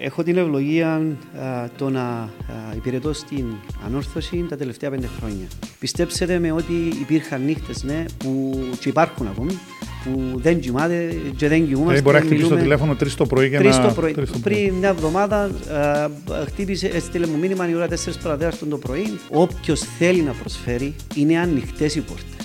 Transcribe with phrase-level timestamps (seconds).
[0.00, 1.02] Έχω την ευλογία
[1.76, 2.28] το να
[2.76, 3.44] υπηρετώ στην
[3.86, 5.46] ανόρθωση τα τελευταία πέντε χρόνια.
[5.78, 9.58] Πιστέψτε με ότι υπήρχαν νύχτες ναι, που και υπάρχουν ακόμη
[10.04, 12.00] που δεν κοιμάται και δεν κοιμούμαστε.
[12.00, 13.88] Δηλαδή μπορεί να χτυπήσει το τηλέφωνο 3 το πρωί για να...
[13.88, 14.14] Το πρωί.
[14.42, 15.50] Πριν μια εβδομάδα
[16.46, 19.18] χτύπησε, έστειλε μου μήνυμα η ώρα 4 παραδέρα το πρωί.
[19.30, 22.37] Όποιος θέλει να προσφέρει είναι ανοιχτές οι πόρτες.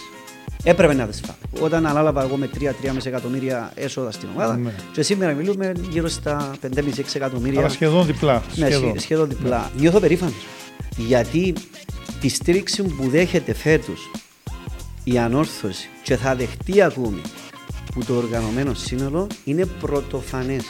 [0.63, 1.35] Έπρεπε να δεσφά.
[1.59, 4.73] Όταν ανάλαβα εγώ με 3-3,5 εκατομμύρια έσοδα στην ομάδα, ναι.
[4.91, 6.81] και σήμερα μιλούμε γύρω στα 5,5-6
[7.13, 7.59] εκατομμύρια.
[7.59, 8.43] Αλλά σχεδόν διπλά.
[8.55, 9.71] Ναι, σχεδόν, σχεδόν διπλά.
[9.75, 9.81] Ναι.
[9.81, 10.45] Νιώθω περήφανος.
[10.97, 11.53] Γιατί
[12.19, 14.11] τη στήριξη που δέχεται φέτος
[15.03, 17.21] η ανόρθωση και θα δεχτεί ακόμη
[17.93, 20.63] που το οργανωμένο σύνολο είναι πρωτοφανές.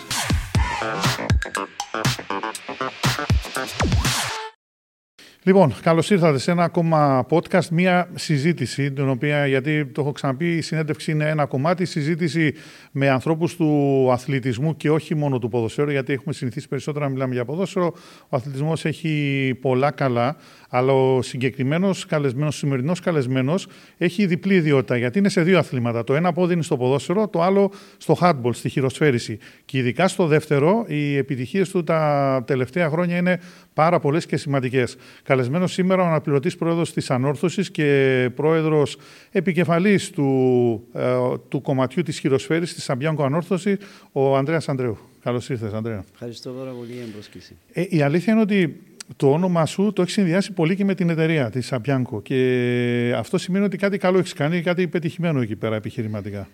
[5.45, 10.55] Λοιπόν, καλώς ήρθατε σε ένα ακόμα podcast, μία συζήτηση, την οποία, γιατί το έχω ξαναπεί,
[10.55, 12.53] η συνέντευξη είναι ένα κομμάτι, συζήτηση
[12.91, 17.33] με ανθρώπους του αθλητισμού και όχι μόνο του ποδοσφαίρου, γιατί έχουμε συνηθίσει περισσότερα να μιλάμε
[17.33, 17.93] για ποδόσφαιρο.
[18.29, 20.35] Ο αθλητισμός έχει πολλά καλά,
[20.75, 26.03] αλλά ο συγκεκριμένος καλεσμένος, σημερινός καλεσμένος, έχει διπλή ιδιότητα, γιατί είναι σε δύο αθλήματα.
[26.03, 29.39] Το ένα πόδι είναι στο ποδόσφαιρο, το άλλο στο hardball, στη χειροσφαίριση.
[29.65, 33.39] Και ειδικά στο δεύτερο, οι επιτυχίες του τα τελευταία χρόνια είναι
[33.73, 34.95] πάρα πολλές και σημαντικές.
[35.23, 38.97] Καλεσμένος σήμερα ο αναπληρωτής πρόεδρος της Ανόρθωσης και πρόεδρος
[39.31, 41.15] επικεφαλής του, ε,
[41.49, 43.77] του κομματιού της χειροσφαίρη της Σαμπιάνκο Ανόρθωση,
[44.11, 44.97] ο Ανδρέας Ανδρέου.
[45.23, 46.03] Καλώς ήρθες, Ανδρέα.
[46.13, 47.55] Ευχαριστώ πάρα πολύ για την πρόσκληση.
[47.73, 48.81] Ε, η αλήθεια είναι ότι
[49.15, 52.21] το όνομα σου το έχεις συνδυάσει πολύ και με την εταιρεία της Σαμπιάνκο.
[52.21, 56.47] Και αυτό σημαίνει ότι κάτι καλό έχεις κάνει, κάτι πετυχημένο εκεί πέρα επιχειρηματικά.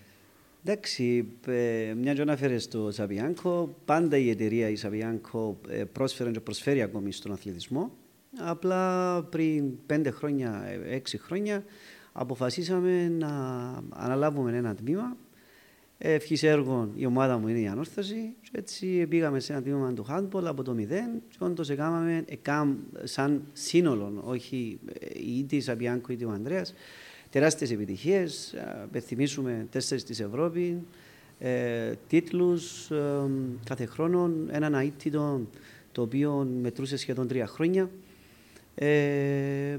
[0.63, 1.25] Εντάξει,
[1.97, 7.11] μια και αναφέρε στο Σαβιάνκο, πάντα η εταιρεία η Σαβιάνκο ε, πρόσφερε και προσφέρει ακόμη
[7.11, 7.91] στον αθλητισμό.
[8.37, 11.63] Απλά πριν πέντε χρόνια, έξι χρόνια,
[12.11, 13.27] αποφασίσαμε να
[13.89, 15.17] αναλάβουμε ένα τμήμα.
[16.01, 18.33] Ευχή έργων η ομάδα μου είναι η ανόρθωση.
[18.41, 22.25] Και έτσι πήγαμε σε ένα τμήμα του handball από το μηδέν και όντως έκαναμε
[23.03, 24.79] σαν σύνολο, όχι
[25.15, 26.73] είτε η Σαβιάνκο είτε ο Ανδρέας,
[27.29, 28.55] τεράστιες επιτυχίες.
[28.91, 30.81] Πεθυμίσουμε τέσσερις της Ευρώπη,
[31.39, 33.29] ε, τίτλους ε,
[33.65, 35.41] κάθε χρόνο, έναν αίτητο
[35.91, 37.89] το οποίο μετρούσε σχεδόν τρία χρόνια.
[38.75, 39.77] Ε,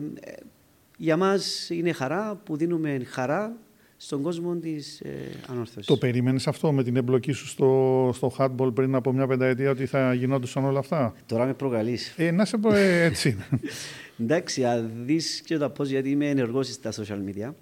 [0.96, 3.56] για μας είναι χαρά που δίνουμε χαρά
[4.02, 5.10] στον κόσμο της ε,
[5.46, 5.86] ανόρθωσης.
[5.86, 9.86] Το περίμενε αυτό με την εμπλοκή σου στο, στο hardball πριν από μια πενταετία ότι
[9.86, 12.14] θα γινόντουσαν όλα αυτά; Τώρα με προκαλείς.
[12.16, 13.36] Ε, να σε πω ε, έτσι.
[14.22, 17.52] Εντάξει, αν δεις και τα πώς, γιατί είμαι ενεργός στα social media.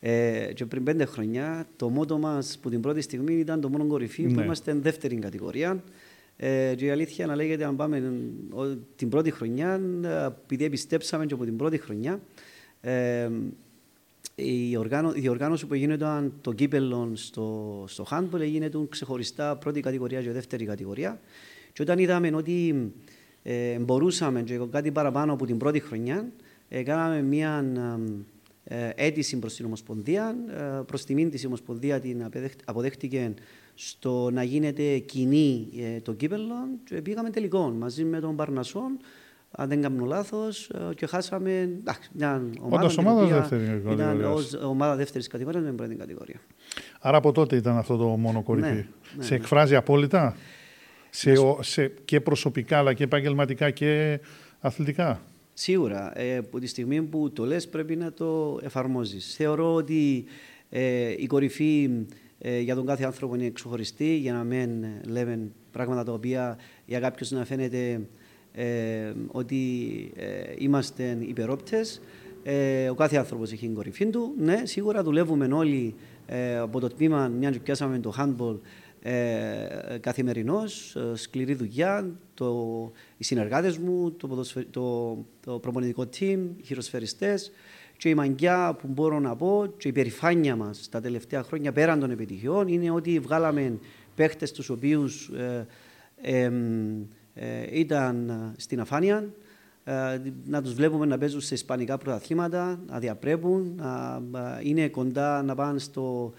[0.00, 3.86] Ε, και πριν πέντε χρόνια, το μότο μας που την πρώτη στιγμή ήταν το μόνο
[3.86, 4.32] κορυφή ναι.
[4.32, 5.82] που είμαστε δεύτερη κατηγορία.
[6.36, 8.12] Ε, και η αλήθεια να λέγεται, αν πάμε
[8.96, 9.80] την πρώτη χρονιά,
[10.40, 12.20] επειδή πιστέψαμε και από την πρώτη χρονιά,
[12.80, 13.28] ε,
[14.38, 20.22] η, οργάνω, η οργάνωση που γίνεται το κύπελο στο, στο handball γίνεται ξεχωριστά πρώτη κατηγορία
[20.22, 21.20] και δεύτερη κατηγορία.
[21.72, 22.92] Και όταν είδαμε ότι
[23.42, 26.32] ε, μπορούσαμε και κάτι παραπάνω από την πρώτη χρονιά,
[26.68, 27.64] ε, κάναμε μια
[28.64, 30.36] ε, αίτηση προς την Ομοσπονδία.
[30.48, 32.30] Ε, προς τιμήν της Ομοσπονδία την
[32.64, 33.34] αποδέχτηκε
[33.74, 36.54] στο να γίνεται κοινή ε, το κύπελο
[36.84, 38.98] και πήγαμε τελικό μαζί με τον Παρνασόν
[39.50, 41.80] αν δεν κάνω λάθος, και χάσαμε
[42.12, 42.76] μια ομάδα.
[42.76, 44.52] Όντως ομάδα δεύτερη κατηγορίας.
[44.52, 46.40] Ήταν ομάδα δεύτερης κατηγορίας με πρώτη κατηγορία.
[47.00, 48.68] Άρα από τότε ήταν αυτό το μόνο κορυφή.
[48.68, 48.86] Ναι,
[49.16, 49.40] ναι, σε ναι.
[49.40, 50.36] εκφράζει απόλυτα;
[51.10, 54.20] Σε, σε, και προσωπικά αλλά και επαγγελματικά και
[54.60, 55.20] αθλητικά;
[55.58, 56.18] Σίγουρα.
[56.18, 59.34] Ε, από τη στιγμή που το λες πρέπει να το εφαρμόζεις.
[59.34, 60.24] Θεωρώ ότι
[60.70, 61.90] ε, η κορυφή
[62.38, 67.00] ε, για τον κάθε άνθρωπο είναι ξεχωριστή για να μην λέμε πράγματα τα οποία για
[67.00, 68.00] κάποιους να φαίνεται
[68.56, 69.56] ε, ότι
[70.16, 72.00] ε, είμαστε υπερόπτες.
[72.42, 74.34] Ε, ο κάθε άνθρωπος έχει την κορυφή του.
[74.38, 75.94] Ναι, σίγουρα δουλεύουμε όλοι
[76.26, 78.58] ε, από το τμήμα, μια και πιάσαμε το handball,
[79.02, 86.62] ε, καθημερινώς, ε, σκληρή δουλειά, το, οι συνεργάτες μου, το, το, το προπονητικό team, οι
[86.62, 87.52] χειροσφαιριστές
[87.96, 92.00] και η μαγκιά που μπορώ να πω και η περηφάνεια μας τα τελευταία χρόνια πέραν
[92.00, 93.78] των επιτυχιών είναι ότι βγάλαμε
[94.14, 95.66] παίχτες τους οποίους ε,
[96.20, 96.52] ε,
[97.72, 99.30] ήταν στην αφάνεια,
[100.44, 104.22] να τους βλέπουμε να παίζουν σε ισπανικά πρωταθλήματα, να διαπρέπουν, να
[104.62, 106.32] είναι κοντά να πάνε στο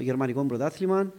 [0.00, 1.12] γερμανικό πρωτάθλημα.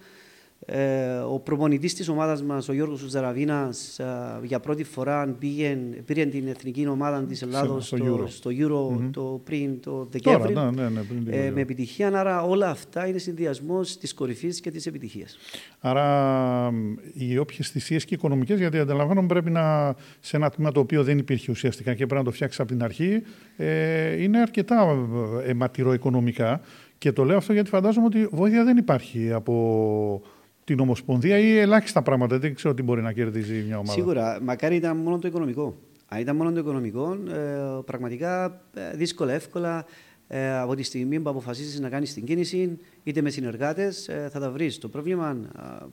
[0.66, 4.06] Ε, ο προπονητής της ομάδας μας, ο Γιώργος Ζαραβίνας, ε,
[4.44, 9.10] για πρώτη φορά πήγε, πήρε την εθνική ομάδα της Ελλάδος στο, στο, στο Euro mm-hmm.
[9.12, 10.54] το πριν το Δεκέμβρη.
[10.54, 12.08] Ναι, ναι, ναι, πριν ε, με επιτυχία.
[12.20, 15.38] Άρα όλα αυτά είναι συνδυασμός της κορυφής και της επιτυχίας.
[15.80, 16.74] Άρα
[17.14, 21.18] οι όποιες θυσίες και οικονομικές, γιατί αντιλαμβάνομαι πρέπει να σε ένα τμήμα το οποίο δεν
[21.18, 23.22] υπήρχε ουσιαστικά και πρέπει να το φτιάξει από την αρχή,
[23.58, 25.08] ε, είναι αρκετά
[25.46, 26.62] αιματηρό οικονομικά.
[26.98, 30.22] Και το λέω αυτό γιατί φαντάζομαι ότι βοήθεια δεν υπάρχει από
[30.64, 32.40] την Ομοσπονδία ή ελάχιστα πράγματα.
[32.40, 33.94] Δεν ξέρω τι μπορεί να κερδίζει μια ομάδα.
[33.94, 34.40] Σίγουρα.
[34.42, 35.76] Μακάρι ήταν μόνο το οικονομικό.
[36.08, 39.86] Αν ήταν μόνο το οικονομικό, ε, πραγματικά ε, δύσκολα, εύκολα
[40.36, 44.40] ε, από τη στιγμή που αποφασίσει να κάνεις την κίνηση, είτε με συνεργάτες, ε, θα
[44.40, 44.78] τα βρεις.
[44.78, 45.38] Το πρόβλημα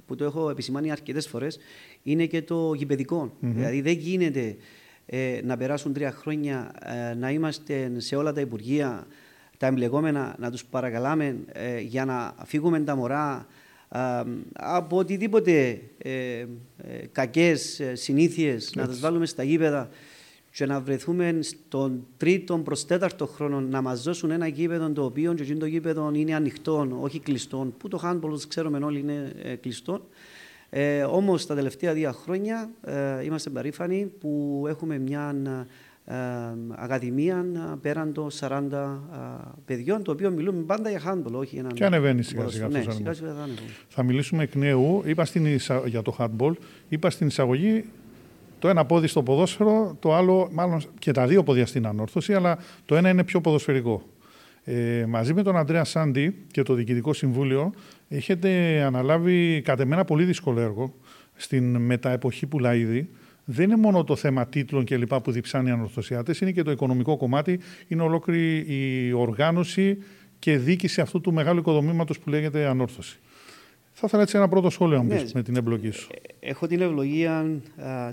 [0.07, 1.59] που το έχω επισημάνει αρκετές φορές
[2.03, 4.57] είναι και το γηπαιδικο Δηλαδή δεν γίνεται
[5.07, 6.71] ε, να περάσουν τρία χρόνια
[7.19, 9.07] να είμαστε σε όλα τα υπουργεία,
[9.57, 11.37] τα εμπλεκόμενα, να τους παρακαλάμε
[11.83, 13.47] για να φύγουμε τα μωρά
[14.53, 16.47] από οτιδήποτε ε,
[17.13, 19.89] κακές συνήθειες, να τις βάλουμε στα γήπεδα
[20.53, 25.35] και να βρεθούμε στον τρίτο προς τέταρτο χρόνο να μας δώσουν ένα γήπεδο το οποίο
[25.35, 30.09] και το γήπεδο είναι ανοιχτό, όχι κλειστό, που το handball ξέρουμε όλοι είναι ε, κλειστό.
[30.71, 35.67] Ε, Όμως τα τελευταία δύο χρόνια ε, είμαστε περήφανοι που έχουμε μια ε,
[36.77, 37.45] ακαδημία
[37.81, 38.87] πέραν των 40 ε,
[39.65, 41.73] παιδιών, το οποίο μιλούμε πάντα για handball, όχι για έναν.
[41.73, 42.69] Και ανεβαίνει σιγά σιγά.
[42.69, 43.49] Ναι, σιγά, σιγά θα,
[43.89, 45.03] θα μιλήσουμε εκ νέου.
[45.05, 45.47] Είπα στην,
[45.87, 46.53] για το handball,
[46.89, 47.85] είπα στην εισαγωγή
[48.61, 52.59] το ένα πόδι στο ποδόσφαιρο, το άλλο, μάλλον και τα δύο πόδια στην ανόρθωση, αλλά
[52.85, 54.03] το ένα είναι πιο ποδοσφαιρικό.
[54.65, 57.73] Ε, μαζί με τον Αντρέα Σάντι και το Διοικητικό Συμβούλιο
[58.09, 60.95] έχετε αναλάβει κατ' εμένα πολύ δύσκολο έργο
[61.35, 63.09] στην μεταεποχή που ήδη.
[63.52, 66.70] Δεν είναι μόνο το θέμα τίτλων και λοιπά που διψάνει οι ανορθωσιάτες, είναι και το
[66.70, 69.99] οικονομικό κομμάτι, είναι ολόκληρη η οργάνωση
[70.38, 73.19] και δίκηση αυτού του μεγάλου οικοδομήματος που λέγεται ανόρθωση.
[73.93, 76.08] Θα ήθελα έτσι ένα πρώτο σχόλιο ναι, με την εμπλοκή σου.
[76.41, 77.61] Ε, έχω την ευλογία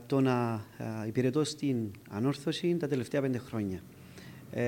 [0.05, 0.65] το να
[1.07, 1.77] υπηρετώ στην
[2.09, 3.79] ανόρθωση τα τελευταία πέντε χρόνια.
[4.51, 4.63] Ε,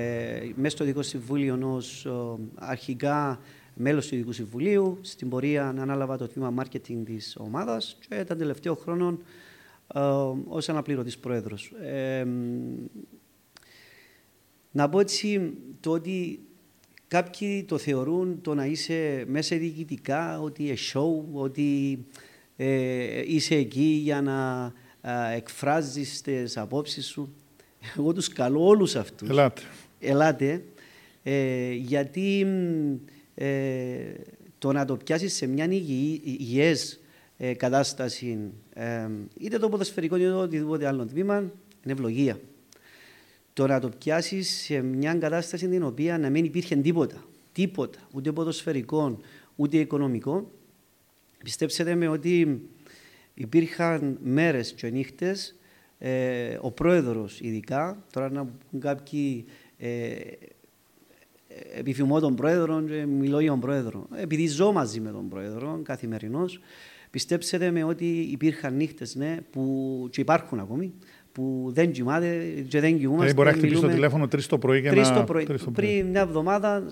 [0.54, 2.06] μέσα στο Ειδικό Συμβούλιο ως
[2.54, 3.40] αρχικά
[3.74, 8.74] μέλος του Ειδικού Συμβουλίου, στην πορεία ανάλαβα το τμήμα marketing της ομάδας και τα τελευταίο
[8.74, 9.14] χρόνο ε,
[10.48, 11.72] ως αναπληρωτής πρόεδρος.
[11.82, 12.26] Ε,
[14.70, 16.40] να πω έτσι το ότι
[17.10, 21.98] Κάποιοι το θεωρούν το να είσαι μέσα διοικητικά ότι είναι show, ότι
[22.56, 27.34] ε, είσαι εκεί για να ε, εκφράζεις τις απόψεις σου.
[27.98, 29.28] Εγώ τους καλώ όλους αυτούς.
[29.28, 29.62] Ελάτε.
[30.00, 30.64] Ελάτε.
[31.22, 32.46] Ε, γιατί
[33.34, 34.12] ε,
[34.58, 36.99] το να το πιάσεις σε μια υγιές
[37.42, 39.08] ε, κατάσταση, ε,
[39.38, 42.40] είτε το ποδοσφαιρικό είτε το οτιδήποτε άλλο τμήμα, είναι ευλογία
[43.52, 47.24] το να το πιάσεις σε μια κατάσταση την οποία να μην υπήρχε τίποτα.
[47.52, 47.98] Τίποτα.
[48.12, 49.18] Ούτε ποδοσφαιρικό,
[49.56, 50.50] ούτε οικονομικό.
[51.44, 52.60] Πιστέψτε με ότι
[53.34, 55.58] υπήρχαν μέρες και νύχτες,
[55.98, 59.44] ε, ο πρόεδρος ειδικά, τώρα να πούν κάποιοι
[59.78, 60.16] ε,
[61.76, 64.06] επιθυμώ τον πρόεδρο και μιλώ για τον πρόεδρο.
[64.16, 66.60] Επειδή ζω μαζί με τον πρόεδρο καθημερινώς,
[67.10, 70.92] πιστέψτε με ότι υπήρχαν νύχτες ναι, που και υπάρχουν ακόμη,
[71.32, 73.32] που δεν κοιμάται και δεν κοιμούμαστε.
[73.32, 75.14] Δηλαδή μπορεί να χτυπήσει το τηλέφωνο 3 το πρωί και να...
[75.14, 75.46] Το πρωί.
[75.72, 76.86] Πριν μια εβδομάδα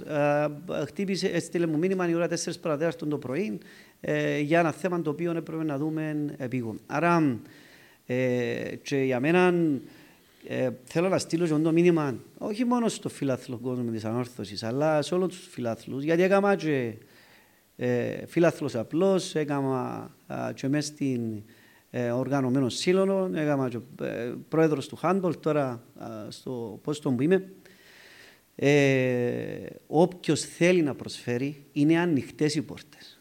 [0.69, 3.59] ε, χτύπησε, έστειλε μου μήνυμα η ώρα 4 παραδέραστο το πρωί
[4.01, 6.81] ε, για ένα θέμα το οποίο έπρεπε να δούμε επίγον.
[6.87, 7.39] Άρα
[8.07, 9.55] ε, και για μένα
[10.49, 15.15] ε, θέλω να στείλω το μήνυμα όχι μόνο στο φιλάθλο κόσμο της ανόρθωσης αλλά σε
[15.15, 16.93] όλους τους φιλάθλους γιατί έκανα και
[17.81, 20.11] ε, φιλάθλος απλός, έκανα
[20.55, 21.43] και μέσα στην
[21.91, 25.83] ε, οργανωμένο σύλλογο, έκανα και ε, πρόεδρος του handball, τώρα
[26.29, 27.53] στο πόστο που είμαι.
[28.55, 33.21] Ε, Όποιος θέλει να προσφέρει, είναι ανοιχτές οι πόρτες.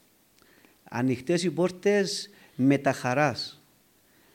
[0.90, 3.62] Ανοιχτές οι πόρτες με τα χαράς.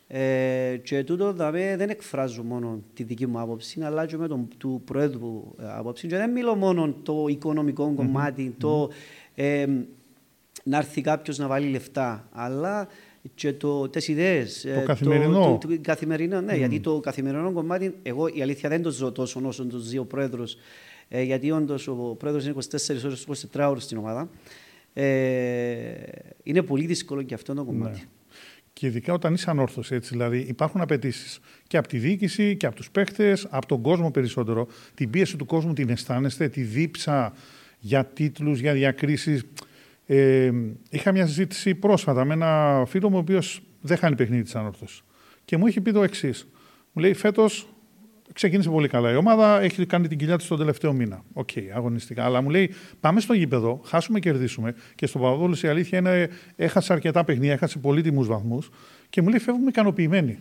[0.07, 4.49] Ε, και τούτο δηλαδή, δεν εκφράζω μόνο τη δική μου άποψη, αλλά και με τον
[4.59, 6.07] του Πρόεδρου ε, άποψη.
[6.07, 8.91] Και δεν μιλώ μόνο το οικονομικό κομμάτι, το
[9.35, 9.67] ε,
[10.63, 12.89] να έρθει κάποιος να βάλει λεφτά, αλλά
[13.35, 14.61] και το, τις ιδέες.
[14.63, 15.59] Το ε, καθημερινό.
[15.61, 16.59] Το, το, καθημερινό, ναι, mm.
[16.59, 20.05] γιατί το καθημερινό κομμάτι, εγώ η αλήθεια δεν το ζω τόσο όσο το ζει ο
[20.05, 20.57] πρόεδρος,
[21.09, 24.29] ε, γιατί όντως ο πρόεδρος είναι 24 ώρες, 24 ώρες στην ομάδα.
[24.93, 25.93] Ε,
[26.43, 27.99] είναι πολύ δύσκολο και αυτό το κομμάτι.
[27.99, 28.05] Ναι.
[28.73, 32.77] Και ειδικά όταν είσαι ανόρθωση, έτσι, δηλαδή υπάρχουν απαιτήσεις και από τη διοίκηση και από
[32.77, 34.67] τους παίχτες, από τον κόσμο περισσότερο.
[34.95, 37.33] Την πίεση του κόσμου την αισθάνεστε, τη δίψα
[37.79, 39.45] για τίτλους, για διακρίσεις.
[40.07, 40.51] Ε,
[40.91, 45.03] είχα μια συζήτηση πρόσφατα με ένα φίλο μου, ο οποίος δεν χάνει παιχνίδι της Ανόρθωσης.
[45.45, 46.49] Και μου είχε πει το εξής.
[46.93, 47.69] Μου λέει: Φέτος
[48.33, 51.25] ξεκίνησε πολύ καλά η ομάδα, έχει κάνει την κοιλιά της τον τελευταίο μήνα.
[51.33, 52.25] OK, okay, αγωνιστικά.
[52.25, 54.75] Αλλά μου λέει: Πάμε στο γήπεδο, χάσουμε, κερδίσουμε.
[54.95, 58.71] Και στο Παπαδόλους η αλήθεια είναι: Έχασε αρκετά παιχνίδια, έχασε πολύτιμους βαθμούς.
[59.09, 60.39] Και μου λέει: Φεύγουμε ικανοποιημένοι.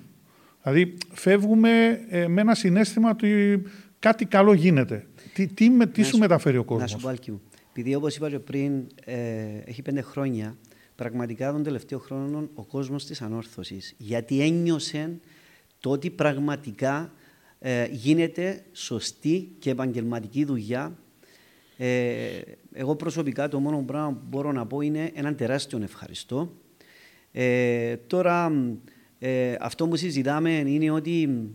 [0.64, 3.62] Δηλαδή, φεύγουμε ε, με ένα συνέστημα ότι
[4.00, 5.08] κάτι καλό γίνεται.
[5.34, 9.58] Τι, τι, τι σου μεταφέρει ο κόσμος; Να σου επειδή όπως είπα και πριν, ε,
[9.66, 10.58] έχει πέντε χρόνια,
[10.96, 13.94] πραγματικά τον τελευταίο χρόνο ο κόσμος της ανόρθωσης.
[13.98, 15.20] Γιατί ένιωσε
[15.80, 17.14] το ότι πραγματικά
[17.60, 20.98] ε, γίνεται σωστή και επαγγελματική δουλειά.
[21.78, 22.42] Ε,
[22.74, 26.54] εγώ προσωπικά το μόνο πράγμα που μπορώ να πω είναι έναν τεράστιο ευχαριστώ.
[27.32, 28.52] Ε, τώρα,
[29.20, 31.50] ε, αυτό που συζητάμε είναι ότι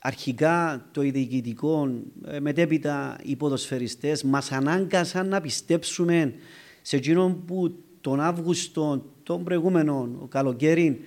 [0.00, 1.90] αρχικά το διοικητικό,
[2.26, 6.34] ε, μετέπειτα οι ποδοσφαιριστές μας ανάγκασαν να πιστέψουμε
[6.82, 11.00] σε εκείνον που τον Αύγουστο, τον προηγούμενο καλοκαίρι,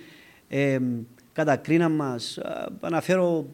[0.47, 0.79] ε,
[1.33, 2.39] κατακρίναν μας.
[2.79, 3.53] Αναφέρω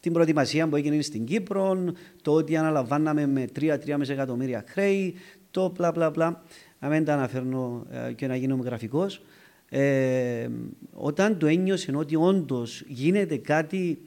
[0.00, 1.84] την προετοιμασία που έγινε στην Κύπρο,
[2.22, 5.14] το ότι αναλαμβάναμε με 3-3,5 εκατομμύρια χρέη,
[5.50, 6.42] το πλα πλα πλα.
[6.80, 9.22] Να μην τα αναφέρνω ε, και να γίνομαι γραφικός.
[9.68, 10.48] Ε,
[10.92, 13.98] όταν το ένιωσε ότι όντως γίνεται κάτι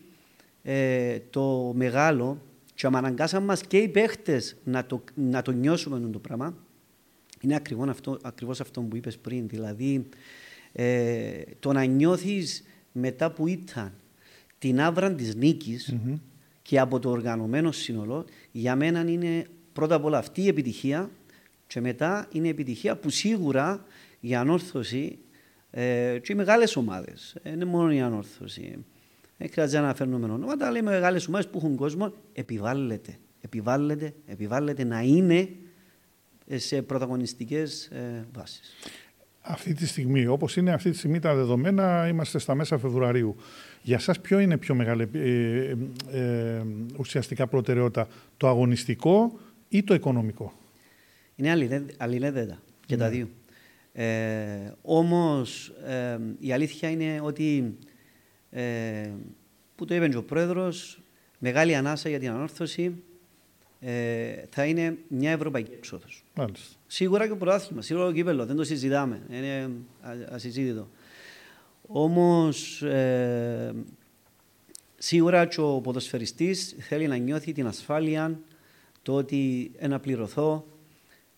[0.67, 2.41] ε, το μεγάλο
[2.73, 6.55] και αναγκάσαν μας και οι παίχτες να το, να το νιώσουμε το πράγμα,
[7.41, 9.47] είναι ακριβώς αυτό, ακριβώς αυτό που είπες πριν.
[9.47, 10.07] Δηλαδή,
[10.71, 13.93] ε, το να νιώθεις μετά που ήταν
[14.57, 15.95] την άβρα της νικης
[16.61, 21.09] και από το οργανωμένο σύνολο, για μένα είναι πρώτα απ' όλα αυτή η επιτυχία
[21.67, 23.85] και μετά είναι η επιτυχία που σίγουρα
[24.19, 25.17] η ανόρθωση
[25.71, 28.85] ε, και οι μεγάλες ομάδες, δεν είναι μόνο η ανόρθωση,
[29.37, 34.83] δεν χρειάζεται να αναφέρουμε ονόματα, αλλά οι μεγάλες ομάδες που έχουν κόσμο επιβάλλεται, επιβάλλεται, επιβάλλεται
[34.83, 35.49] να είναι
[36.55, 38.73] σε πρωταγωνιστικές ε, βάσεις.
[39.41, 43.35] Αυτή τη στιγμή, όπως είναι αυτή τη στιγμή τα δεδομένα, είμαστε στα μέσα Φεβρουαρίου.
[43.81, 45.75] Για σας ποιο είναι πιο μεγάλη ε,
[46.11, 46.63] ε,
[46.97, 49.39] ουσιαστικά προτεραιότητα, το αγωνιστικό
[49.69, 50.53] ή το οικονομικό;
[51.35, 51.51] Είναι
[51.97, 53.15] αλληλένδετα και τα ναι.
[53.15, 53.29] δύο.
[53.93, 57.77] Ε, όμως ε, η αλήθεια είναι ότι
[58.55, 59.11] ε,
[59.75, 60.99] που το είπε και ο Πρόεδρος,
[61.39, 62.95] μεγάλη ανάσα για την ανόρθωση
[63.79, 66.05] ε, θα είναι μια ευρωπαϊκή έξοδο.
[66.87, 69.21] Σίγουρα και το πρωτάθλημα, σίγουρα το κύπελος, δεν το συζητάμε.
[69.29, 69.69] Είναι
[70.29, 70.89] ασυζήτητο.
[71.87, 73.73] Όμως, ε,
[74.97, 78.39] σίγουρα και ο ποδοσφαιριστής θέλει να νιώθει την ασφάλεια,
[79.01, 80.65] το ότι ένα πληρωθώ,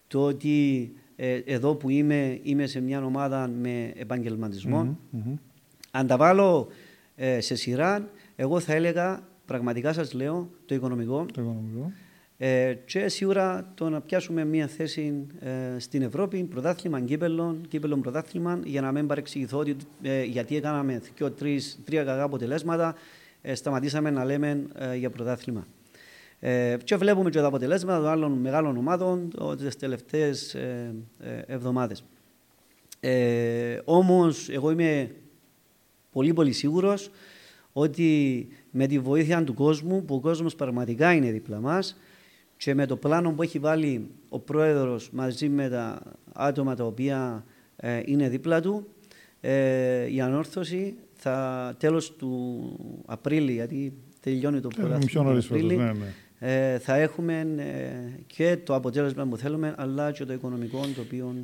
[0.08, 4.98] το ότι ε, εδώ που είμαι, είμαι σε μια ομάδα με επαγγελματισμό.
[5.92, 6.68] Αν τα βάλω
[7.20, 11.26] ε, σε σειρά, εγώ θα έλεγα, πραγματικά σας λέω, το οικονομικό.
[11.34, 11.92] Το οικονομικό.
[12.38, 18.60] Ε, και σίγουρα το να πιάσουμε μια θέση ε, στην Ευρώπη, πρωτάθλημα, κύπελο, κύπελο πρωτάθλημα,
[18.64, 22.96] για να μην παρεξηγηθώ ότι ε, γιατί έκαναμε δύο, τρεις, τρία κακά αποτελέσματα,
[23.42, 25.68] ε, σταματήσαμε να λέμε ε, για πρωτάθλημα.
[26.40, 30.56] Ε, και βλέπουμε και τα αποτελέσματα των άλλων μεγάλων ομάδων τις τελευταίες
[31.46, 32.04] εβδομάδες.
[33.00, 35.12] Ε, Όμως, εγώ είμαι
[36.18, 37.10] πολύ πολύ σίγουρος
[37.74, 41.98] ότι με τη βοήθεια του κόσμου, που ο κόσμος πραγματικά είναι δίπλα μας
[42.58, 46.02] και με το πλάνο που έχει βάλει ο πρόεδρος μαζί με τα
[46.34, 47.46] άτομα τα οποία
[47.76, 48.88] ε, είναι δίπλα του,
[49.42, 52.62] ε, η ανόρθωση θα τέλος του
[53.06, 56.74] Απρίλη, γιατί τελειώνει το πρωτάθλημα ναι, ναι.
[56.74, 61.36] ε, θα έχουμε ε, και το αποτέλεσμα που θέλουμε, αλλά και το οικονομικό το οποίο
[61.36, 61.42] ε,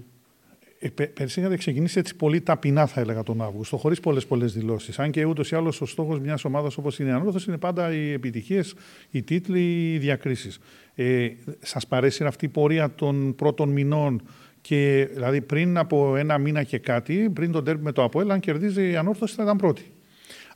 [0.90, 5.00] πέρσι είχατε ξεκινήσει έτσι πολύ ταπεινά, θα έλεγα, τον Αύγουστο, χωρίς πολλές πολλές δηλώσεις.
[5.00, 7.94] Αν και ούτως ή άλλως ο στόχος μιας ομάδας όπως είναι η Ανόρθωση είναι πάντα
[7.94, 8.74] οι επιτυχίες,
[9.10, 10.60] οι τίτλοι, οι διακρίσεις.
[10.96, 14.22] Ε, Σας παρέσει αυτή η πορεία των πρώτων μηνών
[14.62, 18.40] και δηλαδή πριν από ένα μήνα και κάτι, πριν τον τέρμι με το Αποέλ, αν
[18.40, 19.92] κερδίζει η Ανόρθωση θα ήταν πρώτη.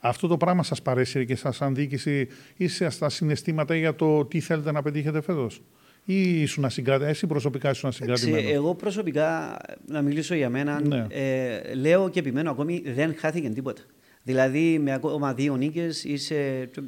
[0.01, 4.39] Αυτό το πράγμα σας παρέσει και σας σαν διοίκηση ή στα συναισθήματα για το τι
[4.39, 5.61] θέλετε να πετύχετε φέτος;
[6.09, 8.49] Ή ήσουν ασυγκρατημένο, εσύ προσωπικά ήσουν ασυγκρατημένο.
[8.49, 11.05] Εγώ προσωπικά, να μιλήσω για μένα, ναι.
[11.09, 13.81] ε, λέω και επιμένω ακόμη δεν χάθηκε τίποτα.
[14.23, 16.05] Δηλαδή με ακόμα δύο νίκες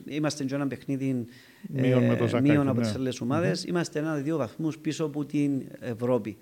[0.05, 1.25] είμαστε σε ένα παιχνίδι
[1.67, 2.85] μείον, με το μείον από ναι.
[2.85, 3.61] τις άλλες ομάδες.
[3.61, 3.69] Mm-hmm.
[3.69, 6.37] Είμαστε ένα-δύο βαθμούς πίσω από την Ευρώπη.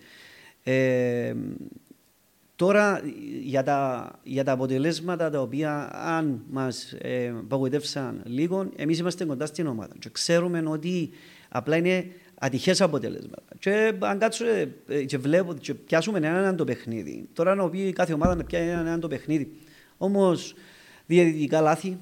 [0.63, 1.34] Ε,
[2.55, 3.01] τώρα
[3.43, 9.46] για τα, για τα αποτελέσματα τα οποία αν μας ε, παγωδεύσαν λίγο, εμείς είμαστε κοντά
[9.46, 9.93] στην ομάδα.
[10.00, 11.10] Και ξέρουμε ότι
[11.50, 12.05] απλά είναι
[12.39, 13.44] ατυχές αποτελέσματα.
[13.60, 17.27] Και αν κάτσουμε ε, και βλέπω και πιάσουμε έναν έναν το παιχνίδι.
[17.34, 19.51] Τώρα να πει κάθε ομάδα να πιάσει έναν έναν το παιχνίδι.
[19.98, 20.56] Όμως
[21.06, 21.98] διαιτητικά λάθη.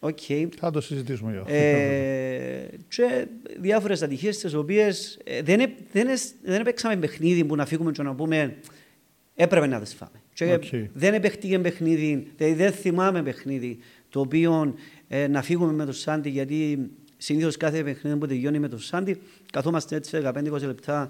[0.00, 0.48] Okay.
[0.58, 3.26] Θα το συζητήσουμε για ε, Και
[3.60, 6.06] διάφορες ατυχίες τις οποίες ε, δεν, δεν,
[6.42, 8.56] δεν έπαιξαμε παιχνίδι που να φύγουμε και να πούμε
[9.34, 10.20] έπρεπε να τις φάμε.
[10.38, 10.86] Okay.
[10.92, 14.74] δεν επεχτήκε παιχνίδι, δηλαδή δεν θυμάμαι παιχνίδι το οποίο
[15.08, 16.90] ε, να φύγουμε με το Σάντι γιατί
[17.22, 19.20] Συνήθως κάθε παιχνίδι που τελειώνει με το Σάντι,
[19.52, 21.08] καθόμαστε έτσι 15-20 λεπτά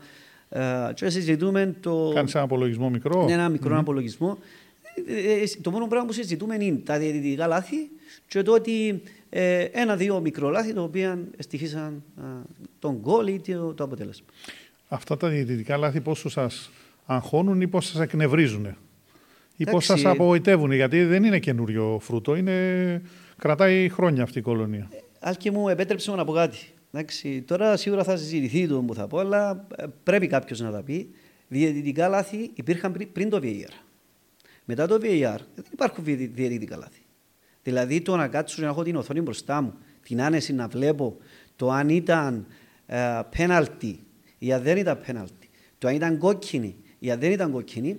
[0.49, 0.61] ε,
[0.95, 2.13] και συζητούμε το.
[2.15, 3.25] Κάνεις ένα απολογισμό μικρό.
[3.25, 3.79] Ναι, ένα μικρό mm.
[3.79, 4.39] απολογισμό.
[5.07, 7.77] Ε, ε, το μόνο πράγμα που συζητούμε είναι τα διαιτητικά λάθη
[8.29, 9.03] και το ότι
[9.73, 12.03] ένα-δύο μικρό λάθη τα οποία στοιχήσαν
[12.79, 14.27] τον γκολ ή το, το αποτέλεσμα.
[14.89, 16.71] Αυτά τα διαιτητικά λάθη πόσο σας
[17.07, 18.77] αγχώνουν ή πώς σας εκνευρίζουν
[19.57, 23.03] ή πώς σας απογοητεύουν, γιατί δεν είναι καινούριο φρούτο, είναι...
[23.39, 24.89] κρατάει χρόνια αυτή η κολονία.
[25.25, 26.59] Άλκη μου, επέτρεψε να πω κάτι.
[26.93, 30.83] Εντάξει, τώρα σίγουρα θα συζητηθεί το που θα πω, αλλά ε, πρέπει κάποιος να τα
[30.83, 31.11] πει.
[31.49, 33.73] Διαιτητικά λάθη υπήρχαν πριν, το VAR.
[34.65, 37.01] Μετά το VAR δεν υπάρχουν διαιτητικά λάθη.
[37.63, 41.17] Δηλαδή το να κάτσω να έχω την οθόνη μπροστά μου, την άνεση να βλέπω
[41.57, 42.47] το αν ήταν
[43.31, 43.99] πέναλτι
[44.39, 47.97] ή αν δεν ήταν πέναλτι, το αν ήταν κόκκινη ή αν δεν ήταν κόκκινη, ε,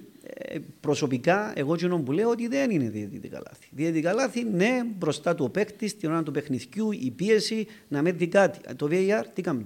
[0.80, 3.68] προσωπικά εγώ κοινό που λέω ότι δεν είναι διαιτητικά λάθη.
[3.72, 8.12] Διαιτητικά λάθη ναι μπροστά του ο παίκτης, στην ώρα του παιχνιδιού, η πίεση να με
[8.12, 8.60] δει κάτι.
[8.76, 9.66] Το VAR τι κάνει.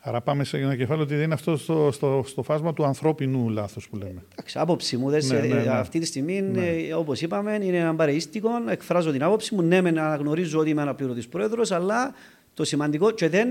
[0.00, 3.50] Άρα πάμε σε ένα κεφάλαιο ότι δεν είναι αυτό στο, στο, στο φάσμα του ανθρώπινου
[3.50, 4.24] λάθος που λέμε.
[4.32, 5.10] Εντάξει, άποψη μου.
[5.10, 5.68] ναι, ναι, ναι.
[5.68, 6.94] Αυτή τη στιγμή, ναι.
[6.96, 8.50] όπως είπαμε, είναι ένα παρείστικο.
[8.68, 9.62] Εκφράζω την άποψη μου.
[9.62, 12.14] Ναι, με αναγνωρίζω ότι είμαι αναπληρωτής πρόεδρος, αλλά
[12.58, 13.48] το σημαντικό, και δεν,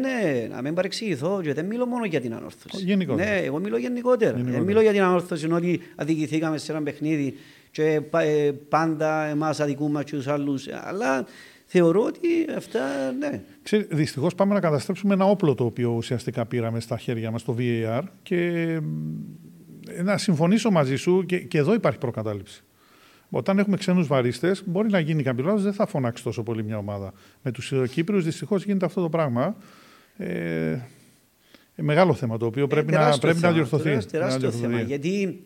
[0.49, 2.83] να μην παρεξηγηθώ, και δεν μιλώ μόνο για την ανόρθωση.
[2.83, 3.29] Γενικότερα.
[3.29, 4.31] Ναι, εγώ μιλώ γενικότερα.
[4.31, 4.57] γενικότερα.
[4.57, 7.35] Δεν μιλώ για την ανόρθωση, ότι αδικηθήκαμε σε ένα παιχνίδι
[7.71, 10.67] και ε, πάντα εμάς αδικούμε τους άλλους.
[10.67, 11.25] Αλλά
[11.65, 12.79] θεωρώ ότι αυτά,
[13.19, 13.41] ναι.
[13.63, 17.55] Ξέρετε, δυστυχώς πάμε να καταστρέψουμε ένα όπλο το οποίο ουσιαστικά πήραμε στα χέρια μας, το
[17.59, 18.79] VAR και
[20.03, 22.63] να συμφωνήσω μαζί σου και, και εδώ υπάρχει προκατάληψη.
[23.29, 26.77] Όταν έχουμε ξένους βαρίστες, μπορεί να γίνει κάποιος λάθος, δεν θα φωνάξει τόσο πολύ μια
[26.77, 27.13] ομάδα.
[27.41, 29.55] Με τους Κύπριους δυστυχώς γίνεται αυτό το πράγμα.
[30.17, 30.79] Ε,
[31.75, 33.97] μεγάλο θέμα το οποίο ε, πρέπει, να, πρέπει να διορθωθεί.
[34.05, 34.81] Τεράστιο θέμα.
[34.81, 35.43] Γιατί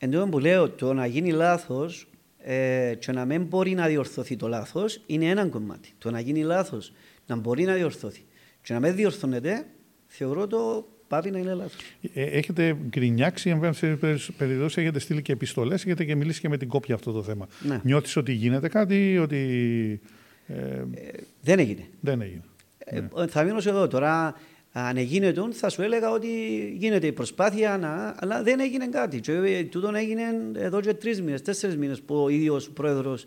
[0.00, 4.48] εν που λέω, το να γίνει λάθος ε, και να μην μπορεί να διορθωθεί το
[4.48, 5.92] λάθος είναι ένα κομμάτι.
[5.98, 6.92] Το να γίνει λάθος
[7.26, 8.24] να μπορεί να διορθωθεί
[8.62, 9.66] και να μην διορθώνεται,
[10.06, 11.76] θεωρώ το πάβει να είναι λάθος.
[12.14, 13.98] Ε, έχετε γκρινιάξει, εν σε
[14.38, 17.48] περιπτώσει έχετε στείλει και επιστολές, έχετε και μιλήσει και με την κόπια αυτό το θέμα.
[17.60, 17.80] Ναι.
[17.82, 19.36] Νιώθεις ότι γίνεται κάτι, ότι.
[20.46, 20.84] Ε, ε,
[21.42, 21.82] δεν έγινε.
[22.00, 22.42] Δεν έγινε.
[22.78, 23.26] Ε, ναι.
[23.26, 24.34] Θα μείνω εδώ τώρα.
[24.72, 26.28] Αν έγινε θα σου έλεγα ότι
[26.76, 29.20] γίνεται η προσπάθεια, να, αλλά δεν έγινε κάτι.
[29.20, 30.22] Και ε, τούτον έγινε
[30.54, 33.24] εδώ και τρεις μήνες, τέσσερις μήνες που ο ίδιος ο πρόεδρος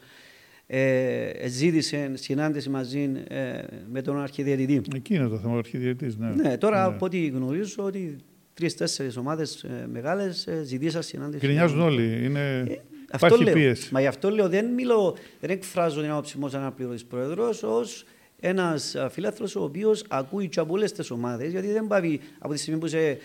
[0.67, 4.81] ε, ζήτησε συνάντηση μαζί ε, με τον αρχιδιαιτητή.
[4.95, 6.17] Εκεί είναι το θέμα, ο αρχιδιαιτητής.
[6.17, 6.29] Ναι.
[6.29, 6.95] ναι, τώρα ναι.
[6.95, 8.17] από ό,τι γνωρίζω ότι
[8.53, 11.45] τρει-τέσσερι ομάδες ε, μεγάλες ε, ζητήσαν συνάντηση.
[11.45, 12.25] Γκρινιάζουν όλοι.
[12.25, 12.65] Είναι...
[12.67, 12.81] Ε,
[13.15, 13.53] Υπάρχει λέω.
[13.53, 13.93] πίεση.
[13.93, 18.05] Μα γι' αυτό λέω δεν, μιλώ, δεν εκφράζω την άποψη μου σαν αναπληρωτής πρόεδρος, ως
[18.39, 22.59] ένας φίλαθρο ο οποίος ακούει και από όλε τις ομάδες, γιατί δεν πάει από τη
[22.59, 23.17] στιγμή που είσαι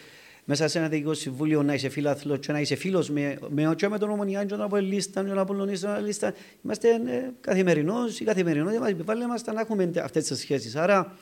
[0.50, 3.88] μέσα σε ένα διοικητικό συμβούλιο να είσαι φίλαθλος και να είσαι φίλος με, με, και
[3.88, 6.34] με τον Ομονιά, και τον Απολίστα, τον Απολωνίστα, λίστα.
[6.64, 10.76] Είμαστε ε, καθημερινός ή καθημερινό, μας επιβάλλεται να έχουμε αυτές τις σχέσεις.
[10.76, 11.16] Άρα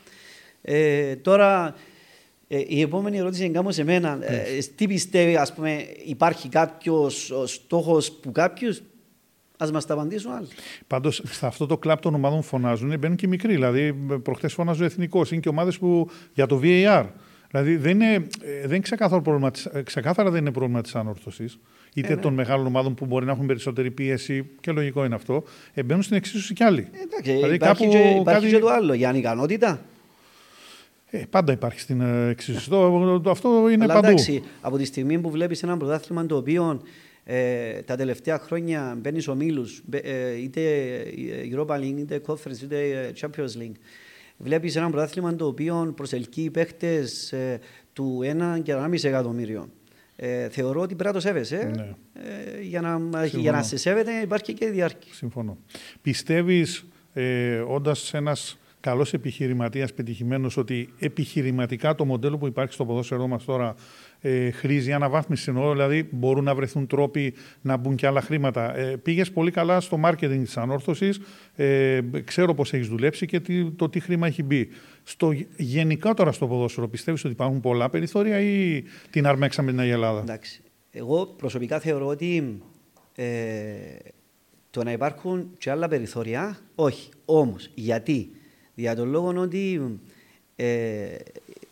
[0.63, 1.75] ε, τώρα
[2.49, 4.19] ε, η επόμενη ερώτηση είναι κάπως σε μένα.
[4.21, 8.83] Ε, τι πιστεύει, ας πούμε, υπάρχει κάποιος στόχος που κάποιους;
[9.57, 10.49] Α μας τα απαντήσουν άλλοι.
[10.87, 13.53] Πάντως, σε αυτό το κλαπ των ομάδων φωνάζουν, μπαίνουν και μικροί.
[13.53, 15.31] Δηλαδή, προχθέ φώναζε ο Εθνικός.
[15.31, 17.07] Είναι και ομάδες που για το VAR.
[17.51, 20.95] Δηλαδή δεν είναι, ε, δεν είναι ξεκάθαρο πρόβλημα της, ε, ξεκάθαρα δεν είναι πρόβλημα της
[20.95, 21.59] ανόρθωσης,
[21.95, 22.21] είτε ε, ναι.
[22.21, 26.03] των μεγάλων ομάδων που μπορεί να έχουν περισσότερη πίεση, και λογικό είναι αυτό, ε, μπαίνουν
[26.03, 26.89] στην εξίσωση κι άλλοι.
[26.93, 28.55] Ε, εντάξει, δηλαδή, υπάρχει, κάπου, και, υπάρχει κάτι...
[28.55, 29.81] και το άλλο, για ανικανότητα.
[31.11, 32.71] Ε, πάντα υπάρχει στην εξίσωση.
[32.71, 34.07] το, το, αυτό είναι Αλλά, παντού.
[34.07, 36.81] Εντάξει, από τη στιγμή που βλέπεις ένα πρωτάθλημα το οποίο
[37.29, 40.61] ε, τα τελευταία χρόνια μπαίνεις ο Μίλου, ε, είτε
[41.53, 43.77] Europa League, είτε Conference, είτε Champions League.
[44.39, 47.61] Βλέπεις ένα πρωτάθλημα το οποίο προσελκύει παίχτες ε,
[47.93, 48.21] του
[48.57, 49.69] 1 και 1,5 εκατομμύριο.
[50.17, 51.71] Ε, θεωρώ ότι πρέπει να το σέβεσαι.
[51.77, 51.95] Ναι.
[52.13, 55.15] Ε, για, να, για να σε σέβεται υπάρχει και διάρκεια.
[55.15, 55.59] Συμφωνώ.
[56.03, 63.27] Πιστεύεις, ε, όντας ένας καλός επιχειρηματίας πετυχημένος, ότι επιχειρηματικά το μοντέλο που υπάρχει στο ποδόσφαιρό
[63.27, 63.75] μας τώρα
[64.21, 68.77] ε, χρήζει αναβάθμιση εννοώ, δηλαδή μπορούν να βρεθούν τρόποι να μπουν και άλλα χρήματα.
[68.77, 71.21] Ε, Πήγες πολύ καλά στο marketing της ανόρθωσης.
[71.55, 74.69] Ε, ξέρω πώς έχεις δουλέψει και τι, το τι χρήμα έχει μπει.
[75.03, 80.21] Στο, γενικά τώρα στο ποδόσφαιρο, πιστεύεις ότι υπάρχουν πολλά περιθώρια ή την αρμέξαμε την Ελλάδα;
[80.21, 80.63] Εντάξει.
[80.91, 82.63] Εγώ προσωπικά θεωρώ ότι
[83.15, 83.27] ε,
[84.71, 87.11] το να υπάρχουν και άλλα περιθώρια, όχι.
[87.25, 88.31] Όμως, γιατί.
[88.79, 89.99] Για τον λόγο ότι
[90.57, 91.17] ε,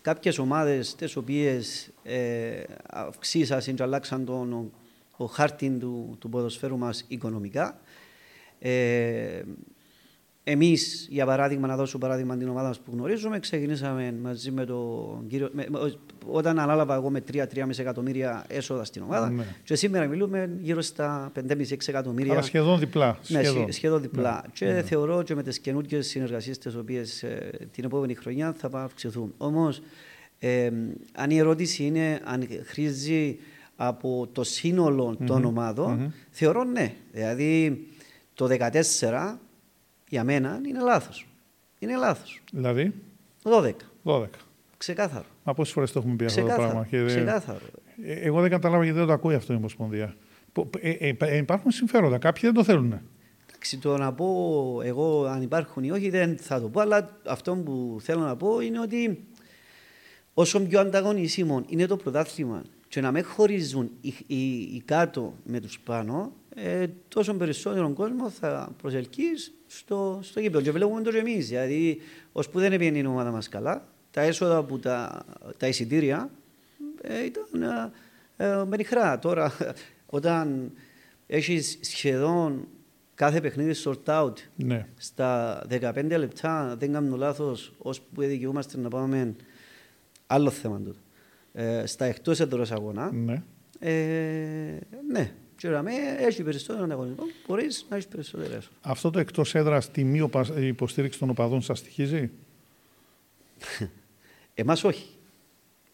[0.01, 4.73] κάποιες ομάδες τις οποίες ε, αυξήσαν και αλλάξαν τον
[5.17, 7.81] ο χάρτη του, του ποδοσφαίρου μας οικονομικά.
[8.59, 9.43] Ε,
[10.47, 15.27] Εμείς, για παράδειγμα, να δώσω παράδειγμα την ομάδα μας που γνωρίζουμε, ξεκινήσαμε μαζί με τον
[15.29, 15.51] κύριο.
[15.53, 15.67] Με,
[16.27, 17.45] όταν ανάλαβα εγώ με 3-3,5
[17.79, 19.45] εκατομμύρια έσοδα στην ομάδα, ναι.
[19.65, 22.33] και σήμερα μιλούμε γύρω στα 5,5-6 εκατομμύρια.
[22.33, 23.19] Αλλά σχεδόν διπλά.
[23.29, 24.43] Ναι, σχεδόν, σχεδόν διπλά.
[24.45, 24.53] Ναι.
[24.53, 24.83] Και ναι.
[24.83, 29.35] θεωρώ και με τις καινούργιες συνεργασίες, τις οποίες ε, την επόμενη χρονιά θα αυξηθούν.
[29.37, 29.83] Όμως,
[30.39, 30.71] ε,
[31.13, 33.39] αν η ερώτηση είναι αν χρήζει
[33.77, 35.27] από το σύνολο mm-hmm.
[35.27, 36.13] των ομάδων, mm-hmm.
[36.31, 36.95] θεωρώ ναι.
[37.13, 37.87] Δηλαδή,
[38.35, 38.49] το
[39.01, 39.37] 2014
[40.09, 41.27] για μένα είναι λάθος.
[41.79, 42.43] Είναι λάθος.
[42.53, 42.95] Δηλαδή;
[43.43, 43.73] 12.
[44.05, 44.27] 12.
[44.77, 45.25] Ξεκάθαρο.
[45.45, 46.87] Μα πόσες φορές το έχουμε πει αυτό το πράγμα.
[46.91, 47.67] Και Ξεκάθαρο.
[48.03, 50.15] Ε, εγώ δεν κατάλαβα γιατί δεν το ακούει αυτό η Ομοσπονδία.
[50.81, 52.19] Ε, ε, ε, υπάρχουν συμφέροντα.
[52.19, 53.01] Κάποιοι δεν το θέλουν.
[53.49, 57.55] Εντάξει, το να πω εγώ αν υπάρχουν ή όχι δεν θα το πω, αλλά αυτό
[57.57, 59.25] που θέλω να πω είναι ότι
[60.35, 65.61] όσο πιο ανταγωνισίμων είναι το πρωτάθλημα και να μην χωρίζουν οι, οι, οι κάτω με
[65.61, 70.63] τους πάνω, ε, τόσο περισσότερο κόσμο θα προσελκύεις στο, στο γήπεδο.
[70.63, 72.01] Και βλέπουμε το και εμείς, δηλαδή,
[72.33, 75.25] ώσπου δεν έπαιρνε η ομάδα μας καλά, τα έσοδα από τα,
[75.57, 76.31] τα εισιτήρια
[77.03, 77.91] ε, ήταν ε,
[78.37, 79.19] ε, μεριχρά.
[79.19, 79.53] Τώρα,
[80.07, 80.73] όταν
[81.27, 82.69] έχεις σχεδόν
[83.15, 84.87] κάθε παιχνίδι sort out Ναι.
[84.97, 89.35] στα 15 λεπτά, δεν κάνω λάθος, ώσπου δικαιούμαστε να πάμε
[90.27, 90.99] άλλο θέμα τούτο.
[91.53, 93.43] Ε, στα εκτός εντός αγώνα, ναι.
[93.79, 94.79] ε,
[95.11, 95.33] ναι,
[95.65, 98.77] και να με έχει περισσότερο ανταγωνισμό, μπορείς να έχεις περισσότερο έσοδα.
[98.81, 102.31] Αυτό το εκτός έδρας τιμή οπα- υποστήριξη των οπαδών σας στοιχίζει;
[104.55, 105.07] Εμάς όχι.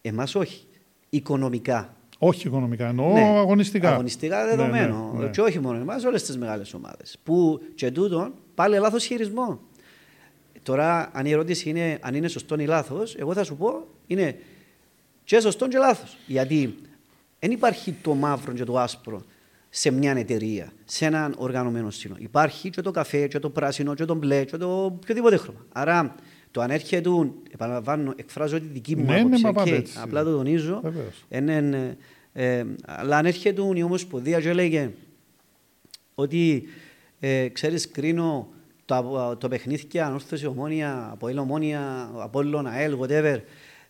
[0.01, 0.65] Εμάς όχι.
[1.09, 1.95] Οικονομικά.
[2.17, 3.21] Όχι οικονομικά, εννοώ Ναι.
[3.21, 3.93] αγωνιστικά.
[3.93, 5.11] Αγωνιστικά Ναι, δεδομένο.
[5.15, 5.29] ναι, ναι.
[5.29, 7.17] Και όχι μόνο εμάς, όλες τις μεγάλες ομάδες.
[7.23, 9.59] Που και τούτον πάλι λάθος χειρισμό.
[10.63, 14.39] Τώρα, αν η ερώτηση είναι αν είναι σωστό ή λάθος, εγώ θα σου πω είναι
[15.23, 16.17] και σωστό και λάθος.
[16.27, 16.75] Γιατί
[17.39, 19.21] δεν υπάρχει το μαύρο και το άσπρο
[19.73, 22.19] σε μια εταιρεία, σε έναν οργανωμένο σύνολο.
[22.23, 25.65] Υπάρχει και το καφέ, και το πράσινο, και το μπλε, και το οποιοδήποτε χρώμα.
[25.71, 26.15] Άρα,
[26.51, 27.09] το αν έρχεται,
[27.53, 29.41] επαναλαμβάνω, εκφράζω τη δική μου Ναι, ναι, άποψη.
[29.43, 29.97] μα πάντα και έτσι.
[30.01, 30.79] απλά το τονίζω.
[30.83, 31.25] Βεβαίως.
[31.29, 31.97] Είναι,
[32.33, 34.91] ε, ε, αλλά αν έρχεται η Ομοσπονδία και έλεγε
[36.15, 36.63] ότι
[37.19, 38.47] ε, ξέρεις κρίνω
[38.85, 43.39] το, το παιχνίδια ανόρθωση ομόνια, από ομόνια, Απόλλων, ΑΕΛ, whatever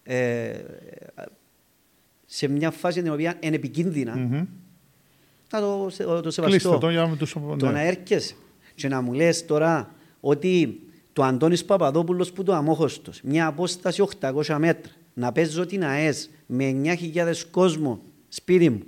[0.04, 0.52] ε,
[2.26, 4.46] σε μια φάση την οποία είναι επικίνδυνα Μμμ.
[5.52, 6.78] Να το, σε- το Κλείστε σεβαστώ.
[6.78, 7.32] το για να τους...
[7.58, 7.72] Το ναι.
[7.72, 8.36] να έρχεσαι
[8.76, 10.80] και να μου λες τώρα ότι
[11.14, 16.82] το Αντώνης Παπαδόπουλος που το αμόχωστος, μια απόσταση 800 μέτρα, να παίζω την ΑΕΣ με
[17.16, 18.82] 9.000 κόσμο σπίτι μου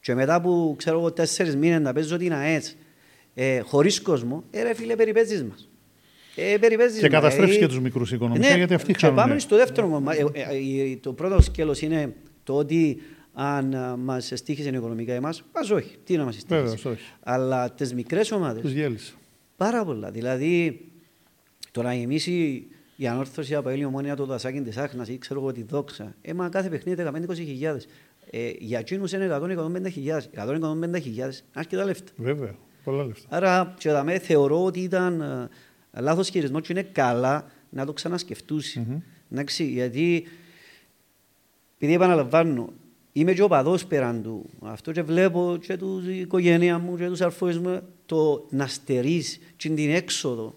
[0.00, 2.76] και μετά από ξέρω εγώ τέσσερις μήνες να παίζω την ΑΕΣ
[3.34, 5.68] ε, χωρίς κόσμο, ε, ρε φίλε περιπέζεις μας.
[6.34, 7.12] Ε, περιπέζεις Και μας.
[7.12, 9.16] καταστρέφεις Ε, και τους μικρούς οικονομικά, ναι, γιατί αυτοί και χάνουν.
[9.16, 10.18] πάμε στο δεύτερο κομμάτι.
[10.32, 12.98] Ε, ε, ε, το πρώτο σκέλος είναι το ότι
[13.40, 15.96] αν α, μας στήχησε οικονομικά εμάς, μας όχι.
[16.04, 16.60] Τι να μας στήχησε.
[16.60, 17.02] Βέβαιως, όχι.
[17.22, 19.12] Αλλά τις μικρές ομάδες, Τους γέλησε.
[19.56, 20.10] πάρα πολλά.
[20.10, 20.80] Δηλαδή,
[21.70, 25.52] το να γεμίσει η ανόρθωση από Έλληνο Ομόνια το δασάκι της Άχνας ή ξέρω εγώ
[25.52, 27.86] τη Δόξα, έμα κάθε παιχνίδι 15-20
[28.30, 30.30] Ε, για εκείνους είναι 100-150.000.
[30.34, 32.12] 100-150.000 αρκετά λεφτά.
[32.16, 32.54] Βέβαια.
[32.84, 33.26] Πολλά λεφτά.
[33.36, 35.48] Άρα, και δαμέ, θεωρώ ότι ήταν ε,
[36.00, 39.02] λάθος χειρισμό και είναι καλά να το ξανασκεφτούσει.
[39.32, 40.24] Εντάξει, γιατί,
[41.76, 42.72] επειδή επαναλαμβάνω,
[43.20, 44.44] είμαι και οπαδός πέραν του.
[44.62, 49.38] Αυτό και βλέπω και τους η οικογένεια μου και τους αρφούς μου, το να στερείς
[49.56, 50.54] και την έξοδο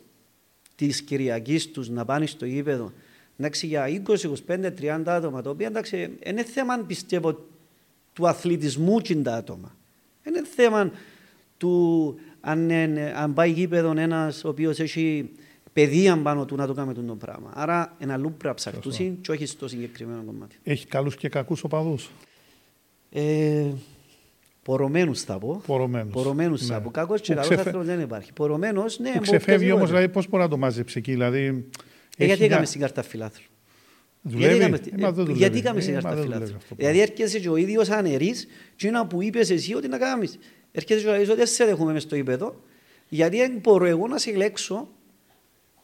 [0.76, 2.92] της Κυριακής τους να πάνε στο γήπεδο.
[3.38, 7.46] Εντάξει, για 20, 25, 30 άτομα, το οποίο εντάξει, είναι θέμα, πιστεύω,
[8.14, 9.76] του αθλητισμού και τα άτομα.
[10.28, 10.92] Είναι θέμα
[11.58, 15.30] του αν, είναι- αν πάει γήπεδο ένας ο οποίος έχει
[15.74, 17.52] παιδεία πάνω του να το κάνει το πράγμα.
[17.54, 20.56] Άρα ένα αλλού πρέπει να ψαχτούσει και όχι στο συγκεκριμένο κομμάτι.
[20.64, 22.10] Έχει καλούς και κακούς οπαδούς.
[23.14, 23.66] Ε,
[24.64, 25.62] πορωμένους θα πω.
[25.66, 26.14] Πορωμένους.
[26.14, 26.82] Πορωμένους θα Ναι.
[26.84, 26.92] πω.
[26.92, 28.34] Κακός και Που καλός ξεφε- άνθρωπος δεν υπάρχει.
[28.34, 29.10] Πορωμένος, ναι.
[29.10, 29.74] Που με ξεφεύγει οποιοδήποτε.
[29.76, 31.12] όμως, δηλαδή πώς μπορεί να το μαζέψει εκεί.
[31.12, 31.64] Δηλαδή, Ε, έχει
[32.18, 33.46] γιατί μια- έκαμε στην κάρτα φιλάθλου;
[34.22, 35.38] Δουλεύει; Γιατί έκαμε, Ε, μα δεν δουλεύει.
[35.38, 36.58] γιατί έκαμε Ε, στην μα κάρτα δεν δουλεύει φιλάθλου.
[36.64, 39.98] αυτό το Δηλαδή έρχεσαι και ο ίδιος ανερής και είναι που είπες εσύ ότι να
[39.98, 40.38] κάνεις.
[40.72, 42.62] Έρχεσαι και ο ίδιος ότι δεν σε δέχομαι μες στο γήπεδο
[43.10, 44.88] γιατί δεν μπορώ εγώ να σε ελέξω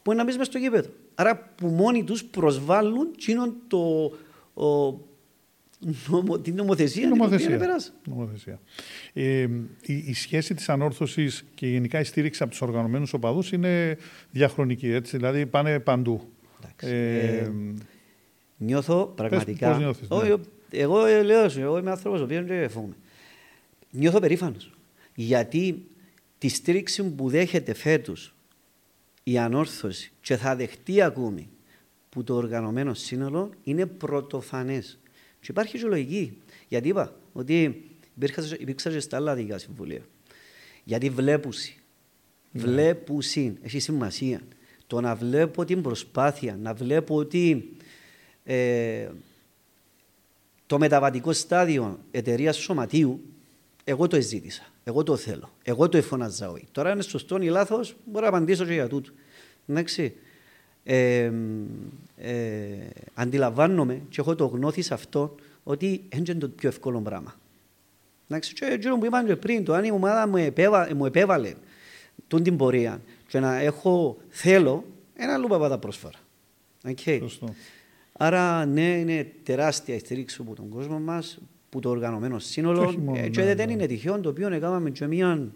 [0.02, 0.90] που είναι να μπεις μες στο γήπεδο.
[1.16, 4.12] Άρα που μόνοι τους προσβάλλουν και είναι το,
[4.54, 4.98] ο,
[6.10, 7.58] νομο, την νομοθεσία την οποία Νομοθεσία.
[7.58, 7.92] περάσει.
[8.08, 8.60] Νομοθεσία.
[9.14, 9.48] Ε,
[9.82, 13.98] η, η σχέση της ανόρθωσης και γενικά η στήριξη από τους οργανωμένους οπαδούς είναι
[14.32, 16.30] διαχρονική, έτσι, δηλαδή πάνε παντού.
[16.64, 16.88] Εντάξει.
[16.96, 17.52] Ε, Ε,
[18.58, 19.70] Νιώθω πραγματικά.
[19.70, 20.16] πώς νιώθεις, ναι.
[20.18, 20.34] Όχι,
[20.72, 22.96] Εγώ ε, λέω σου, εγώ είμαι άνθρωπος ο οποίος δεν φοβούμαι.
[23.92, 24.72] Νιώθω περήφανος.
[25.16, 25.86] Γιατί
[26.38, 28.36] τη στήριξη που δέχεται φέτος
[29.24, 31.50] η ανόρθωση και θα δεχτεί ακόμη
[32.10, 35.00] που το οργανωμένο σύνολο είναι πρωτοφανές.
[35.48, 36.38] Και υπάρχει και λογική.
[36.68, 37.84] Γιατί είπα ότι
[38.16, 40.02] υπήρξα, υπήρξα και στα άλλα δικά συμβουλία.
[40.84, 41.78] Γιατί βλέπουσι.
[42.52, 43.58] Βλέπουσι.
[43.62, 44.42] Έχει σημασία.
[44.88, 47.70] Το να βλέπω την προσπάθεια, να βλέπω ότι
[48.44, 49.10] ε,
[50.66, 53.22] το μεταβατικό στάδιο εταιρείας σωματίου,
[53.84, 54.74] εγώ το ζήτησα.
[54.84, 55.52] Εγώ το θέλω.
[55.64, 56.68] Εγώ το εφωνάζα όχι.
[56.72, 59.12] Τώρα είναι σωστό ή λάθος, μπορώ να απαντήσω και για τούτο.
[59.68, 60.16] Εντάξει.
[60.90, 61.32] Ε,
[62.18, 62.34] ε,
[63.14, 67.36] αντιλαμβάνομαι και έχω το γνώθεις σε αυτό ότι δεν είναι το πιο εύκολο πράγμα.
[68.28, 71.54] Εντάξει, και εκείνο που είπαμε και πριν, το αν η ομάδα μου, επέβα, μου επέβαλε
[72.28, 76.18] τούν την πορεία και να έχω θέλω, ένα άλλο παπάδα πρόσφαρα.
[76.84, 77.18] Okay.
[77.20, 77.54] Σωστό.
[78.12, 82.80] Άρα ναι, είναι τεράστια η στήριξη από τον κόσμο μας, που το οργανωμένο σύνολο.
[82.80, 83.74] Και όχι μόνο, Ε, και ναι, δεν ναι.
[83.74, 85.48] είναι τυχαίο το οποίο έκαναμε και μια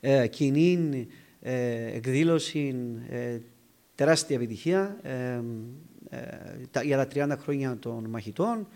[0.00, 1.06] ε, κοινή
[1.40, 2.74] ε, εκδήλωση,
[3.10, 3.38] ε,
[3.94, 5.40] τεράστια επιτυχία ε,
[6.10, 6.20] ε,
[6.70, 8.66] τα- για τα 30 χρόνια των μαχητών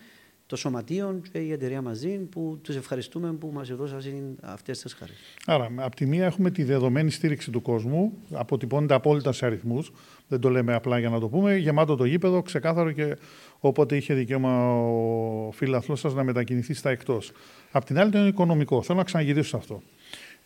[0.47, 5.13] το σωματείο και η εταιρεία μαζί που τους ευχαριστούμε που μας έδωσαν αυτές τις χάρε.
[5.47, 9.93] Άρα, από τη μία έχουμε τη δεδομένη στήριξη του κόσμου, αποτυπώνεται απόλυτα σε αριθμούς.
[10.29, 11.57] Δεν το λέμε απλά για να το πούμε.
[11.57, 13.17] Γεμάτο το γήπεδο, ξεκάθαρο και
[13.59, 17.33] όποτε είχε δικαίωμα ο φίλαθλο σας να μετακινηθεί στα εκτός.
[17.73, 18.83] Απ' την άλλη, το είναι οικονομικό.
[18.83, 19.83] Θέλω να ξαναγυρίσω σε αυτό.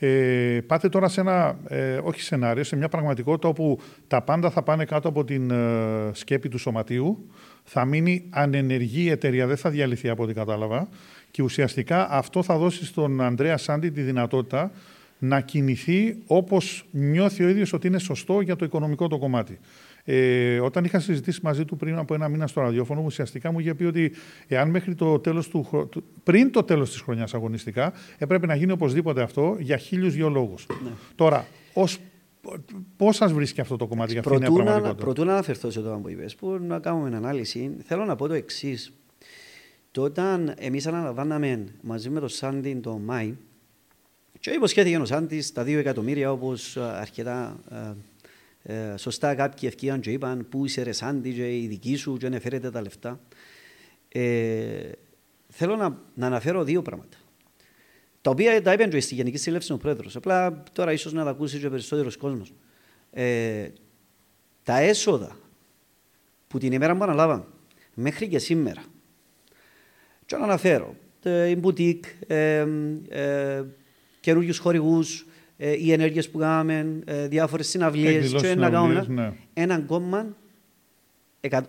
[0.04, 4.62] Ε, πάτε τώρα σε ένα, ε, όχι σενάριο, σε μια πραγματικότητα όπου τα πάντα θα
[4.62, 7.30] πάνε κάτω από την ε, σκέπη του σωματείου,
[7.64, 10.88] θα μείνει ανενεργή η εταιρεία, δεν θα διαλυθεί από ό,τι κατάλαβα
[11.30, 14.70] και ουσιαστικά αυτό θα δώσει στον Ανδρέα Σάντι τη δυνατότητα
[15.18, 19.58] να κινηθεί όπως νιώθει ο ίδιος ότι είναι σωστό για το οικονομικό το κομμάτι.
[20.04, 23.74] Ε, όταν είχα συζητήσει μαζί του πριν από ένα μήνα στο ραδιόφωνο, ουσιαστικά μου είχε
[23.74, 24.12] πει ότι
[24.48, 25.88] εάν μέχρι το τέλος του,
[26.22, 30.66] πριν το τέλος της χρονιάς αγωνιστικά, έπρεπε να γίνει οπωσδήποτε αυτό για χίλιους δυο λόγους.
[30.82, 30.90] Ναι.
[31.14, 31.98] Τώρα, ως
[32.96, 35.98] Πώς σας βρίσκει αυτό το κομμάτι για αυτήν την πραγματικότητα; Πρωτού να αναφερθώ σε αυτό
[36.02, 38.92] που είπες, που να κάνουμε ανάλυση, θέλω να πω το εξής.
[39.90, 43.34] Το όταν εμείς αναλαμβάναμε μαζί με τον Σάντι το Μάη,
[44.40, 47.56] και υποσχέθηκε ο Σάντι τα δύο εκατομμύρια όπως αρκετά
[48.62, 52.40] ε, σωστά κάποιοι ευκαιρία και είπαν πού είσαι ρε Σάντι και η δική σου και
[52.40, 53.20] φέρετε τα λεφτά.
[54.08, 54.90] Ε,
[55.48, 57.16] θέλω να, να αναφέρω δύο πράγματα.
[58.20, 60.16] Τα οποία τα είπε και στη Γενική Σύλληψη ο Πρόεδρος.
[60.16, 62.52] Απλά τώρα ίσως να τα ακούσει και περισσότερος κόσμος.
[63.10, 63.68] Ε,
[64.62, 65.36] τα έσοδα
[66.48, 67.44] που την ημέρα που αναλάβαμε
[67.94, 68.84] μέχρι και σήμερα.
[70.26, 72.66] Και να αναφέρω, ε, η μπουτίκ, ε,
[73.08, 73.64] ε,
[74.20, 75.31] καινούριους χορηγούς, ε,
[75.70, 78.32] οι ενέργειες που κάναμε, ε, διάφορες συναυλίες.
[78.32, 79.32] Και να κάνουμε ναι.
[79.54, 80.36] έναν κόμμα,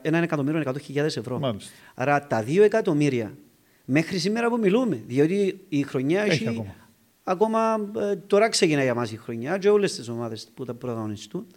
[0.01, 1.39] ένα εκατομμύριο, εκατό χιλιάδε ευρώ.
[1.39, 1.71] Μάλιστα.
[1.93, 3.38] Άρα τα δύο εκατομμύρια
[3.86, 5.03] μέχρι σήμερα που μιλούμε.
[5.08, 6.75] Διότι η χρονιά έχει, ακόμα.
[7.23, 11.47] ακόμα ε, τώρα ξεκινάει για μας η χρονιά και όλες τις ομάδες που τα πρωταγωνιστούν.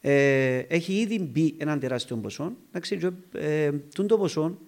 [0.00, 2.52] Ε, έχει ήδη μπει έναν τεράστιο ποσό.
[2.68, 2.98] Εντάξει,
[3.32, 3.70] ε,
[4.06, 4.58] το ποσό,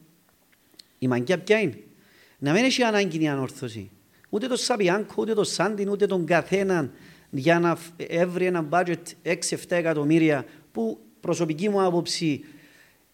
[0.99, 1.79] η μαγκιά ποια είναι;
[2.39, 3.91] Να μην έχει ανάγκη η ανόρθωση
[4.33, 6.93] ούτε το Σαπιάνκο, ούτε το Σάντιν, ούτε τον καθέναν
[7.31, 9.35] για να έβρει ένα budget 6-7
[9.69, 12.45] εκατομμύρια που προσωπική μου άποψη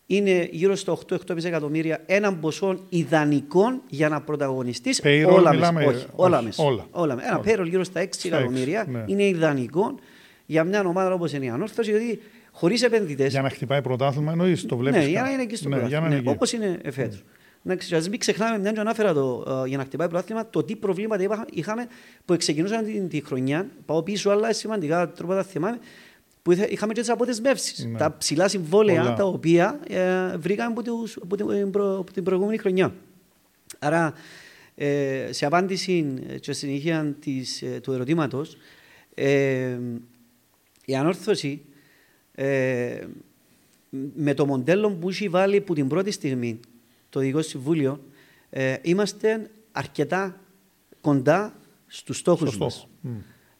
[0.07, 5.73] είναι γύρω στο 8-8 εκατομμύρια έναν ποσό ιδανικό για να πρωταγωνιστείς όλα μέσα.
[5.87, 6.65] Όχι, όλα μέσα.
[6.65, 6.87] Όλα.
[6.91, 7.19] όλα.
[7.27, 9.05] Ένα payroll γύρω στα 6 εκατομμύρια ναι.
[9.07, 9.95] είναι ιδανικό
[10.47, 12.21] για μια ομάδα όπως είναι η Ανόρθωση, γιατί
[12.53, 13.27] χωρίς επενδυτέ.
[13.27, 15.03] Για να χτυπάει πρωτάθλημα, εννοείς το βλέπεις.
[15.03, 16.09] Ναι, για να είναι εκεί στο ναι, πρωτάθλημα.
[16.09, 17.17] Ναι, Όπως είναι φέτο.
[17.62, 17.77] Να
[18.11, 21.87] μην ξεχνάμε, μια και ανάφερα το, uh, για να χτυπάει πρωτάθλημα, το τι προβλήματα είχαμε
[22.25, 23.68] που ξεκινούσαν την, τη χρονιά.
[23.87, 25.79] Πάω πίσω, αλλά σημαντικά τρόπο τα θυμάμαι.
[26.42, 27.85] Που είχαμε και τις αποδεσμεύσεις.
[27.85, 27.99] Ναι.
[27.99, 29.14] Τα ψηλά συμβόλαια Πολλά.
[29.14, 32.94] τα οποία ε, βρήκαμε από, τους, από, την, προ, από την προηγούμενη χρονιά.
[33.79, 34.12] Άρα,
[34.75, 38.57] ε, σε απάντηση και συνέχεια της, ε, του ερωτήματος,
[39.14, 39.79] ε,
[40.85, 41.61] η ανόρθωση
[42.35, 43.05] ε,
[44.14, 46.61] με το μοντέλο που έχει βάλει από την πρώτη στιγμή
[47.11, 48.05] το Ειδικό Συμβούλιο,
[48.51, 50.40] ε, είμαστε αρκετά
[51.01, 51.55] κοντά
[51.87, 52.88] στους στόχους μας.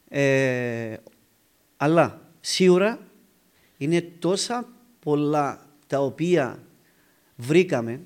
[0.08, 0.96] Ε,
[1.76, 2.98] αλλά σίγουρα
[3.76, 4.68] είναι τόσα
[5.00, 6.62] πολλά τα οποία
[7.37, 8.00] βρήκαμε.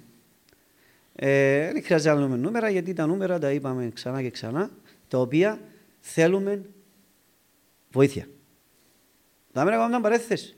[1.15, 4.71] Ε, δεν χρειάζεται να δούμε νούμερα, γιατί τα νούμερα τα είπαμε ξανά και ξανά,
[5.09, 5.61] τα οποία
[6.01, 6.65] θέλουμε
[7.91, 8.27] βοήθεια.
[9.53, 10.57] Θα να μια παρέθεση.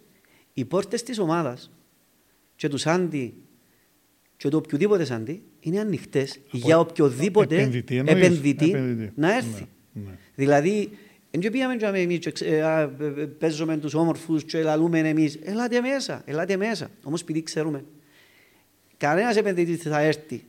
[0.52, 1.70] Οι πόρτες της ομάδας
[2.56, 3.43] και τους Σάντι
[4.44, 9.12] και το οποιοδήποτε σαντί είναι ανοιχτές για οποιοδήποτε επενδυτή, επενδυτή, επενδυτή.
[9.14, 9.68] να έρθει.
[9.92, 10.18] Ναι, ναι.
[10.34, 10.90] Δηλαδή,
[11.30, 12.18] δεν πήγαμε και εμείς
[13.38, 15.38] παίζουμε τους όμορφους και λαλούμε εμείς.
[15.42, 16.90] Ελάτε μέσα, ελάτε μέσα.
[17.02, 17.84] Όμως επειδή ξέρουμε,
[18.96, 20.44] κανένας επενδυτής θα έρθει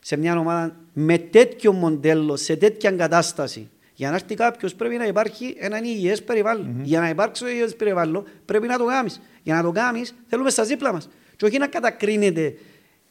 [0.00, 3.68] σε μια ομάδα με τέτοιο μοντέλο, σε τέτοια κατάσταση.
[3.94, 6.66] Για να έρθει κάποιος πρέπει να υπάρχει ένα υγιές περιβάλλον.
[6.66, 6.84] Mm-hmm.
[6.84, 9.20] Για να υπάρξει ένα υγιές περιβάλλον πρέπει να το κάνεις.
[9.42, 11.08] Για να το κάνεις θέλουμε στα δίπλα μας.
[11.36, 12.54] Και όχι να κατακρίνεται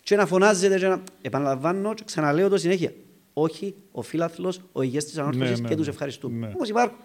[0.04, 1.04] και να φωνάζετε και να...
[1.22, 2.94] Επαναλαμβάνω και ξαναλέω το συνέχεια.
[3.34, 5.92] Όχι ο φίλαθλος, ο ηγές της ανόρθωσης ναι, ναι, και τους ναι.
[5.92, 6.48] ευχαριστούμε.
[6.48, 6.54] Ναι.
[6.56, 6.98] Όμως υπάρχουν.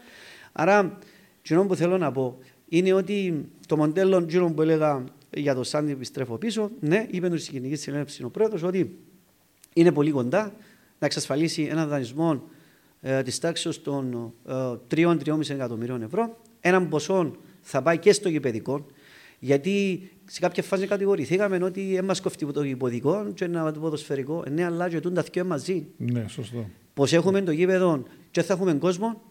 [0.52, 0.98] Άρα,
[1.42, 6.38] το που θέλω να πω είναι ότι το μοντέλο που έλεγα για το Σάντι επιστρέφω
[6.38, 8.98] πίσω, ναι, είπε του συγκεκριτική συνέλευση ο πρόεδρος ότι
[9.72, 10.42] είναι πολύ κοντά
[10.98, 12.42] να εξασφαλίσει ένα δανεισμό
[13.00, 14.52] ε, της τάξης των ε,
[14.94, 16.37] 3-3,5 εκατομμυρίων ευρώ.
[16.61, 18.87] Έναν ποσό θα πάει και στο γηπαιδικό,
[19.38, 24.42] γιατί σε κάποια φάση κατηγορηθήκαμε ότι έμας κοφτεί το υποδικό και ένα ποδοσφαιρικό.
[24.47, 25.87] Ε, ναι, αλλά και τα δυο μαζί.
[25.97, 26.68] Ναι, σωστό.
[26.94, 29.23] Πώς έχουμε το γήπεδο και θα έχουμε κόσμο,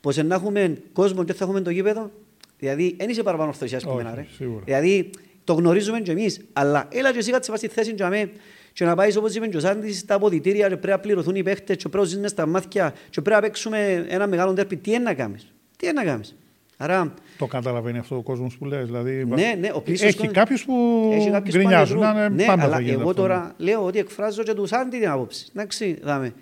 [0.00, 2.10] πώς να έχουμε κόσμο και θα έχουμε το γήπεδο.
[2.58, 4.26] Δηλαδή, δεν είσαι παραπάνω ορθωσίας που μένα,
[4.64, 5.10] Δηλαδή,
[5.44, 6.40] το γνωρίζουμε και εμείς.
[6.52, 8.30] Αλλά έλα και εσύ κάτσε στη θέση για μέ
[8.72, 11.42] και να πάεις όπως είπε και ο Σάντης στα αποδητήρια και πρέπει να πληρωθούν οι
[11.42, 14.76] παίχτες και πρέπει να ζήσουμε στα μάτια και πρέπει να παίξουμε ένα μεγάλο τέρπι.
[14.76, 16.36] Τι είναι να κάνεις; Τι είναι να κάνεις;
[16.80, 18.82] Άρα, το καταλαβαίνει αυτό ο κόσμος που λέει.
[18.82, 21.10] Δηλαδή, ναι, ναι, ο έχει κάποιους που
[21.40, 21.98] γκρινιάζουν.
[21.98, 23.14] Ναι, ναι, πάντα αλλά θα εγώ αυτό.
[23.14, 25.46] τώρα λέω ότι εκφράζω και τους άλλοι την άποψη.
[25.50, 26.34] Εντάξει, δάμε.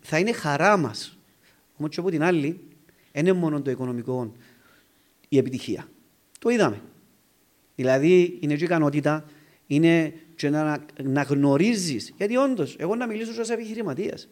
[0.00, 1.18] Θα είναι χαρά μας.
[1.76, 2.60] Όμως και από την άλλη,
[3.12, 4.32] δεν είναι μόνο το οικονομικό
[5.28, 5.88] η επιτυχία.
[6.38, 6.80] Το είδαμε.
[7.74, 9.24] Δηλαδή, είναι και ικανότητα,
[9.66, 12.14] είναι και να, να γνωρίζεις.
[12.16, 14.28] Γιατί όντως, εγώ να μιλήσω ως επιχειρηματίας.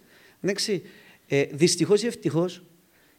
[1.29, 2.62] Ε, Δυστυχώς ή ευτυχώς,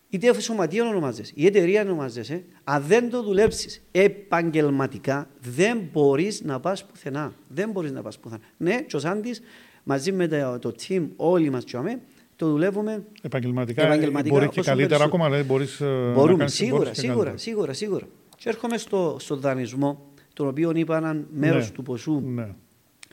[0.10, 6.86] είτε σωματείο ονομάζεσαι, η εταιρεία ονομάζεσαι, αν δεν το δουλέψεις επαγγελματικά, δεν μπορείς να πας
[6.86, 7.34] πουθενά.
[7.48, 8.42] Δεν μπορείς να πας πουθενά.
[8.58, 9.36] Ναι, και ο Σάντι,
[9.84, 12.02] μαζί με το, το team, όλοι μας τσιάμε,
[12.36, 13.86] το δουλεύουμε επαγγελματικά.
[13.86, 18.08] επαγγελματικά μπορεί και καλύτερα ακόμα, δηλαδή μπορείς ε, Μπορούμε, να σίγουρα, σίγουρα, σίγουρα, σίγουρα.
[18.38, 22.48] Και έρχομαι στο, στο δανεισμό, τον οποίο είπα έναν μέρος ναι, του ποσού ναι.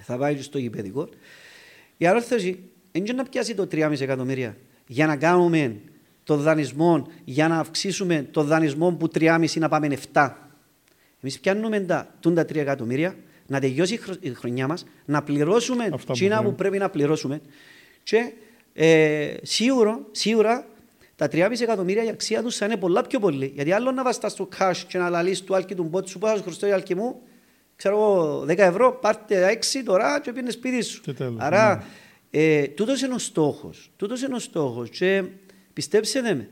[0.00, 1.08] θα πάει στο γηπαιδικό.
[1.96, 5.80] Η αρρώσταση δεν είναι να πιάσει το 3,5 εκατομμύρια για να κάνουμε
[6.24, 10.30] το δανεισμό, για να αυξήσουμε το δανεισμό που 3,5 να πάμε 7.
[11.20, 16.48] Εμείς πιάνουμε τα, τα 3 εκατομμύρια, να τελειώσει η χρονιά μας, να πληρώσουμε τσίνα που,
[16.48, 17.40] που πρέπει να πληρώσουμε.
[18.02, 18.32] Και
[18.72, 20.66] ε, σίγουρα, σίγουρα
[21.16, 23.52] τα 3,5 εκατομμύρια η αξία τους θα είναι πολλά πιο πολύ.
[23.54, 26.36] Γιατί άλλο να βαστάς στο cash και να λαλείς του άλκη του μπότ σου, πάω
[26.36, 27.20] χρωστώ άλκη μου,
[27.76, 31.00] ξέρω εγώ 10 ευρώ, πάρτε 6 τώρα και πήγαινε σπίτι σου.
[31.00, 31.76] Τέλος, Άρα,
[32.30, 32.42] ναι.
[32.42, 33.90] ε, τούτος είναι ο στόχος.
[33.96, 34.88] Τούτος είναι ο στόχος.
[34.88, 35.24] Και
[35.74, 36.48] πιστέψτε με,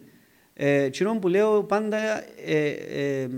[0.55, 0.89] ε,
[1.21, 1.97] που λέω πάντα,
[2.45, 3.29] ε, ε,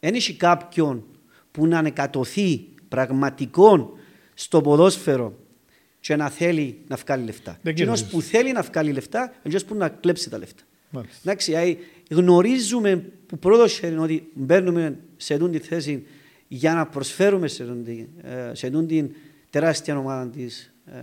[0.00, 1.04] ε, κάποιον
[1.50, 3.90] που να ανεκατοθεί πραγματικών
[4.34, 5.38] στο ποδόσφαιρο
[6.00, 7.58] και να θέλει να βγάλει λεφτά.
[7.74, 10.62] Και ένας που θέλει να βγάλει λεφτά, είναι που να κλέψει τα λεφτά.
[11.24, 11.78] Εντάξει,
[12.10, 16.06] γνωρίζουμε που πρώτο χέρι ότι μπαίνουμε σε αυτή τη θέση
[16.48, 17.62] για να προσφέρουμε σε
[18.52, 19.14] αυτή την
[19.50, 20.98] τεράστια ομάδα της ε,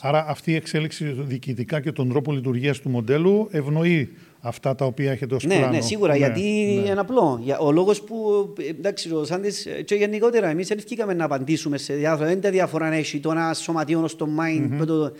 [0.00, 5.10] Άρα αυτή η εξέλιξη διοικητικά και τον τρόπο λειτουργίας του μοντέλου ευνοεί αυτά τα οποία
[5.12, 5.72] έχετε ως ναι, πλάνο.
[5.72, 6.88] Ναι, σίγουρα, ναι, γιατί ναι.
[6.90, 7.44] είναι απλό.
[7.60, 8.16] Ο λόγος που,
[8.68, 12.88] εντάξει, ο Σάντης, και γενικότερα, εμείς δεν βγήκαμε να απαντήσουμε σε διάφορα, δεν τα διαφορά
[12.88, 14.80] να έχει το ένα σωματείο στο mind.
[14.80, 14.86] Mm-hmm.
[14.86, 15.12] Το...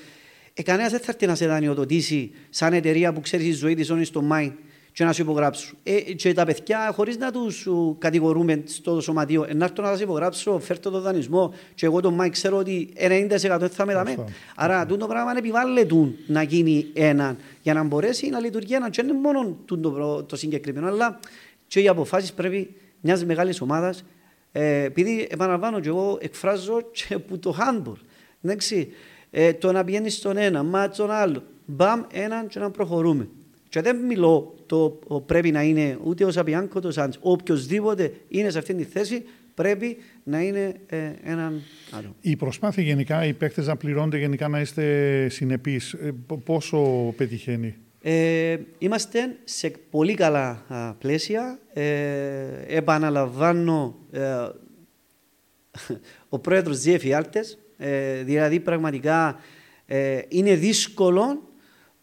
[0.54, 3.86] Ε, κανένας δεν θα έρθει να σε δανειοδοτήσει σαν εταιρεία που ξέρεις τη ζωή της
[3.86, 4.52] ζώνη στο mind
[4.96, 5.78] και να σου υπογράψουν.
[5.82, 10.00] Ε, και τα παιδιά, χωρίς να τους κατηγορούμε στο σωματείο, ε, να έρθω να σας
[10.00, 14.24] υπογράψω, φέρτε το δανεισμό, και εγώ τον Μάικ ξέρω ότι 90% θα μεταμέ.
[14.56, 18.90] Άρα, το πράγμα επιβάλλεται να γίνει ένα για να μπορέσει να λειτουργεί ένα.
[18.90, 21.18] Και δεν είναι μόνο το, το συγκεκριμένο, αλλά
[21.66, 24.04] και οι αποφάσεις πρέπει μιας μεγάλης ομάδας.
[24.52, 28.00] Ε, επειδή επαναλαμβάνω και εγώ εκφράζω και από το handball.
[28.42, 28.92] Εντάξει,
[29.30, 31.42] ε, το να πηγαίνεις στον ένα, μα τον άλλο.
[31.66, 33.28] Μπαμ, έναν και να προχωρούμε.
[33.76, 37.18] Και δεν μιλώ το πρέπει να είναι ούτε ο Σαπιάνκο, το Σάντς.
[37.20, 42.14] Οποιοςδήποτε είναι σε αυτή τη θέση πρέπει να είναι ε, έναν άλλο.
[42.20, 46.78] Η προσπάθεια γενικά, οι παίκτες να πληρώνονται γενικά να είστε συνεπείς, ε, πόσο
[47.16, 51.58] πετυχαίνει; Ε, είμαστε σε πολύ καλά α, πλαίσια.
[51.72, 51.84] Ε,
[52.66, 54.22] επαναλαμβάνω, ε,
[56.28, 59.40] ο πρόεδρος Ζιέφη Άλτες, ε, δηλαδή πραγματικά
[60.28, 61.45] είναι δύσκολο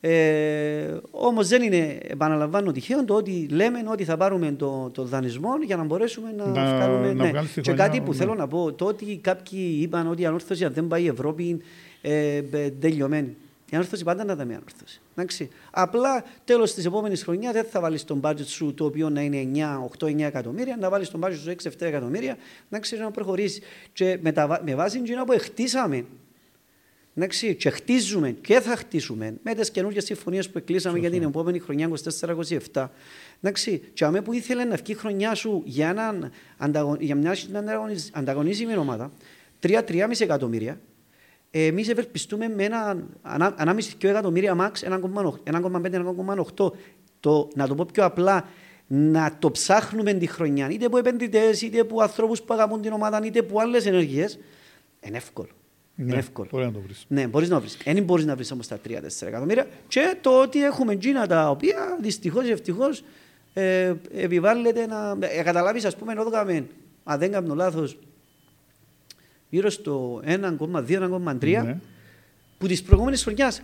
[0.05, 5.49] ε, Όμως δεν είναι, επαναλαμβάνω, τυχαίο το ότι λέμε ότι θα πάρουμε το, το δανεισμό
[5.65, 7.13] για να μπορέσουμε να, να βγάλουμε.
[7.13, 7.41] Να ναι.
[7.61, 8.17] Και κάτι που ναι.
[8.17, 11.61] θέλω να πω, το ότι κάποιοι είπαν ότι η ανόρθωση αν δεν πάει η Ευρώπη
[12.01, 12.41] ε,
[12.79, 13.35] τελειωμένη.
[13.69, 15.01] Η ανόρθωση πάντα να τα μια ανόρθωση.
[15.15, 15.49] Εντάξει.
[15.71, 19.47] Απλά τέλος της επόμενης χρονιάς δεν θα βάλεις τον budget σου το οποίο να είναι
[19.99, 22.37] 9, 8-9 εκατομμύρια, να βάλεις τον budget σου 6-7 εκατομμύρια,
[22.69, 23.61] να ξέρεις να προχωρήσεις.
[23.93, 26.05] Και με, τα, με βάση την που χτίσαμε
[27.15, 31.59] Εντάξει, και χτίζουμε και θα χτίσουμε με τις καινούργιες συμφωνίες που εκκλείσαμε για την επόμενη
[31.59, 31.89] χρονιά
[32.73, 32.87] 24-27.
[33.41, 36.31] Εντάξει, και αμέ που ήθελε να βγει η χρονιά σου για, έναν,
[36.99, 37.35] για μια
[38.11, 39.11] ανταγωνίσιμη ομάδα,
[39.61, 40.79] 3-3,5 εκατομμύρια,
[41.51, 43.07] εμείς ευελπιστούμε με ένα
[43.55, 44.89] ανάμιση 2 εκατομμύρια max
[45.45, 46.71] 1,5-1,8.
[47.19, 48.47] Το, να το πω πιο απλά,
[48.87, 53.21] να το ψάχνουμε τη χρονιά, είτε από επενδυτές, είτε από ανθρώπους που αγαπούν την ομάδα,
[53.25, 54.27] είτε από άλλες ενεργείε,
[55.01, 55.49] είναι εύκολο.
[55.95, 56.47] Ναι, είναι εύκολο.
[56.51, 57.05] Μπορεί να το βρεις.
[57.07, 57.77] Ναι, μπορείς να βρεις.
[57.83, 59.67] Δεν μπορείς να βρεις όμως τα 3-4 εκατομμύρια.
[59.87, 63.03] Και το ότι έχουμε τζίνα τα οποία δυστυχώς ή ευτυχώς
[63.53, 65.17] ε, επιβάλλεται να.
[65.19, 66.67] Ε, καταλάβεις, ας πούμε, εδώ καμε,
[67.03, 67.97] αν δεν κάνω λάθος,
[69.49, 71.79] γύρω στο 1,2-1,3 ναι.
[72.57, 73.61] που της προηγούμενης χρονιάς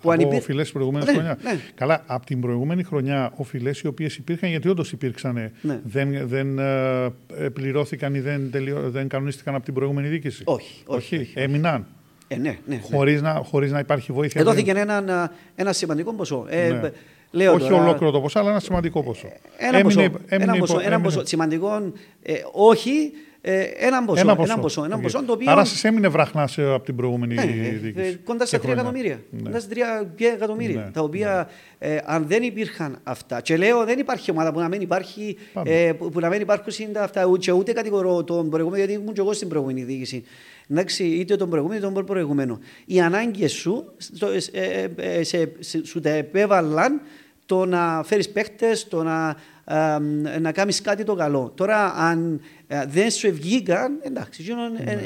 [0.00, 0.38] που από υπήρ...
[0.38, 1.36] οφειλές της προηγούμενης ναι, χρονιάς.
[1.42, 1.58] Ναι.
[1.74, 5.80] Καλά, από την προηγούμενη χρονιά, οφειλές οι οποίες υπήρχαν, γιατί όντως υπήρξαν, ναι.
[5.84, 7.12] δεν, δεν ε,
[7.52, 10.82] πληρώθηκαν ή δεν, τελειώ, δεν κανονίστηκαν από την προηγούμενη διοίκηση; Όχι.
[10.86, 11.32] όχι, όχι, όχι.
[11.34, 11.86] Έμειναν;
[12.28, 14.40] Ε, ναι, ναι, χωρίς, να, χωρίς να υπάρχει βοήθεια.
[14.40, 16.46] Εδώθηκε ένα, ένα σημαντικό ποσό.
[16.48, 16.90] Ε, ναι.
[17.30, 19.28] Λέω όχι τώρα, ολόκληρο το ποσό, αλλά ένα σημαντικό ποσό.
[19.56, 21.26] Ένα, έμεινε, ποσό, έμεινε, ένα, ποσό, ένα ποσό.
[21.26, 23.12] Σημαντικό, ε, όχι,
[23.42, 24.20] ε, έναν ποσό.
[24.20, 24.58] Ένα Ένα ποσό.
[24.60, 25.02] ποσό, ένα Οκ.
[25.02, 25.50] ποσό το οποίο.
[25.50, 28.06] Άρα σας έμεινε βραχνά ε, από την προηγούμενη Ναι, ε, διοίκηση.
[28.06, 28.82] ε, κοντά στα και 3 χρόνια.
[28.82, 29.20] εκατομμύρια.
[29.30, 29.42] Ναι.
[29.42, 29.68] Κοντά στα
[30.18, 30.80] 3 εκατομμύρια.
[30.84, 33.40] Ναι, Τα οποία ε, αν δεν υπήρχαν αυτά.
[33.40, 35.70] Και λέω δεν υπάρχει ομάδα που να μην υπάρχει, Πάμε.
[35.70, 37.24] ε, που, που να μην υπάρχουν τα αυτά.
[37.26, 40.24] Ούτε, ούτε κατηγορώ τον προηγούμενο, γιατί ήμουν και εγώ στην προηγούμενη διοίκηση.
[40.68, 42.58] Εντάξει, είτε τον προηγούμενο είτε τον προηγούμενο.
[42.86, 47.00] Οι ανάγκες σου στο, ε, ε, σε, σε- σου τα επέβαλαν
[47.46, 49.34] το να φέρεις παίχτες, το να, ε,
[50.40, 51.52] να κάνεις κάτι το καλό.
[51.54, 54.60] Τώρα, αν ε, δεν σου βγήκαν, εντάξει, εκείνο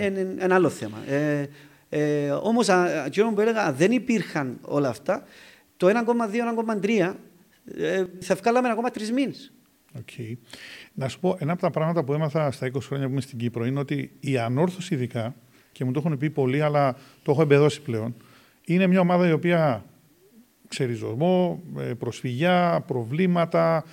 [0.07, 0.99] είναι ένα άλλο θέμα.
[1.09, 1.49] Ε,
[1.89, 2.69] ε, Όμως,
[3.07, 5.23] εκείνο που έλεγα, αν δεν υπήρχαν όλα αυτά,
[5.77, 5.89] το
[6.81, 7.15] 1,2-1,3
[7.79, 9.53] ε, θα βγάλαμε ακόμα τρεις μήνες.
[9.99, 10.39] Οκ.
[10.95, 13.39] Να σου πω, ένα από τα πράγματα που έμαθα στα 20 χρόνια που είμαι στην
[13.39, 15.35] Κύπρο είναι ότι η Ανόρθωση ειδικά,
[15.73, 18.15] και μου το έχουν πει πολλοί, αλλά το έχω εμπεδώσει πλέον,
[18.65, 19.85] είναι μια ομάδα η οποία
[20.69, 23.85] ξεριζωμό, ε, προσφυγιά, προβλήματα.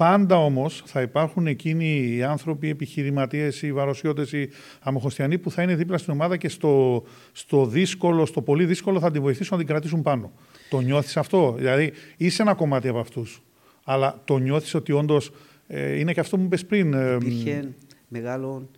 [0.00, 5.62] Πάντα όμως θα υπάρχουν εκείνοι οι άνθρωποι, οι επιχειρηματίες, οι βαροσιώτες, οι αμοχωστιανοί που θα
[5.62, 9.58] είναι δίπλα στην ομάδα και στο, στο δύσκολο, στο πολύ δύσκολο θα την βοηθήσουν να
[9.58, 10.32] την κρατήσουν πάνω.
[10.70, 13.42] Το νιώθεις αυτό, δηλαδή είσαι ένα κομμάτι από αυτούς,
[13.84, 15.32] αλλά το νιώθεις ότι όντως
[15.66, 16.94] ε, είναι και αυτό που μου είπες πριν.
[16.94, 17.74] ε, Υπήρχε
[18.08, 18.68] μεγάλο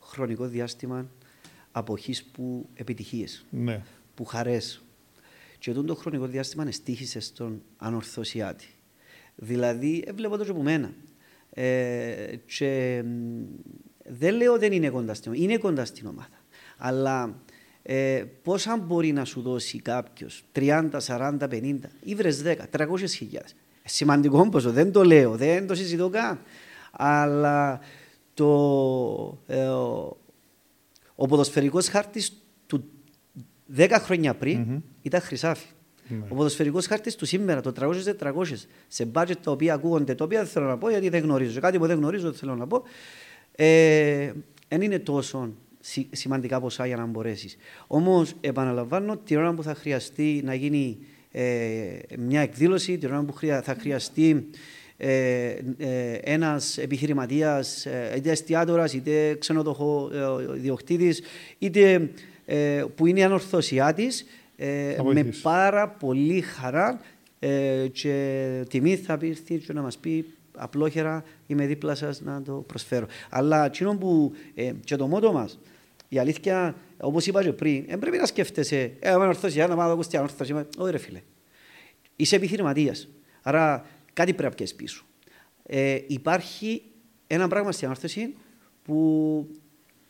[0.00, 1.10] χρονικό διάστημα
[1.72, 3.82] αποχής που επιτυχίες, ναι.
[4.14, 4.82] που χαρές.
[5.58, 8.66] Και αυτό το χρονικό διάστημα εστίχησε στον ανορθωσιάτη.
[9.34, 10.92] Δηλαδή, έβλεπα το και από μένα.
[11.50, 13.42] Ε, και μ,
[14.04, 15.44] δεν λέω δεν είναι κοντά στην ομάδα.
[15.44, 16.38] Είναι κοντά στην ομάδα.
[16.76, 17.42] Αλλά
[17.82, 23.54] ε, πόσα μπορεί να σου δώσει κάποιος 30, 40, 50 ή βρες 10, 300 χιλιάδες.
[23.84, 26.40] Σημαντικό ποσό, δεν το λέω, δεν το συζητώ καν.
[26.92, 27.80] Αλλά
[28.34, 28.48] το,
[29.46, 30.16] ε, ο,
[31.14, 32.32] ο ποδοσφαιρικός χάρτης
[32.66, 32.84] του
[33.76, 35.66] 10 χρόνια πριν ήταν χρυσάφι.
[36.08, 36.16] Ναι.
[36.28, 40.48] Ο ποδοσφαιρικός χάρτης του σήμερα, το 300-400, σε budget τα οποία ακούγονται, τα οποία δεν
[40.48, 41.60] θέλω να πω γιατί δεν γνωρίζω.
[41.60, 42.82] Κάτι που δεν γνωρίζω δεν θέλω να πω.
[43.56, 44.32] Ε,
[44.68, 47.56] δεν είναι τόσο σι- σημαντικά ποσά για να μπορέσεις.
[47.86, 50.98] Όμως, επαναλαμβάνω, την ώρα που θα χρειαστεί να γίνει
[51.30, 51.42] ε,
[52.18, 54.46] μια εκδήλωση, την ώρα που χρεια- θα χρειαστεί
[54.96, 55.48] ε,
[55.78, 60.10] ε, ένας επιχειρηματίας, ε, είτε εστιατόρας, είτε ξενοδοχό
[60.52, 61.22] ε, ιδιοκτήτης,
[61.58, 62.10] είτε
[62.46, 64.24] ε, που είναι ανορθωσιάτης,
[64.64, 65.42] ε, Θα με βοηθήσεις.
[65.42, 67.00] πάρα πολύ χαρά
[67.38, 72.52] ε, και τιμή θα έρθει και να μας πει απλόχερα είμαι δίπλα σας να το
[72.52, 73.06] προσφέρω.
[73.30, 75.58] Αλλά εκείνο που ε, και το μότο μας,
[76.08, 79.86] η αλήθεια, όπως είπα και πριν, δεν πρέπει να σκέφτεσαι, ε, είμαι ορθωσιά, να πάω
[79.86, 80.66] να ακουστεί ανορθωσιά.
[80.78, 81.20] Όχι ρε φίλε.
[82.16, 83.08] Είσαι επιχειρηματίας.
[83.42, 85.04] Άρα κάτι πρέπει να πιέσεις πίσω.
[85.66, 86.82] Ε, υπάρχει
[87.26, 88.34] ένα πράγμα στην ανόρθωση
[88.82, 88.94] που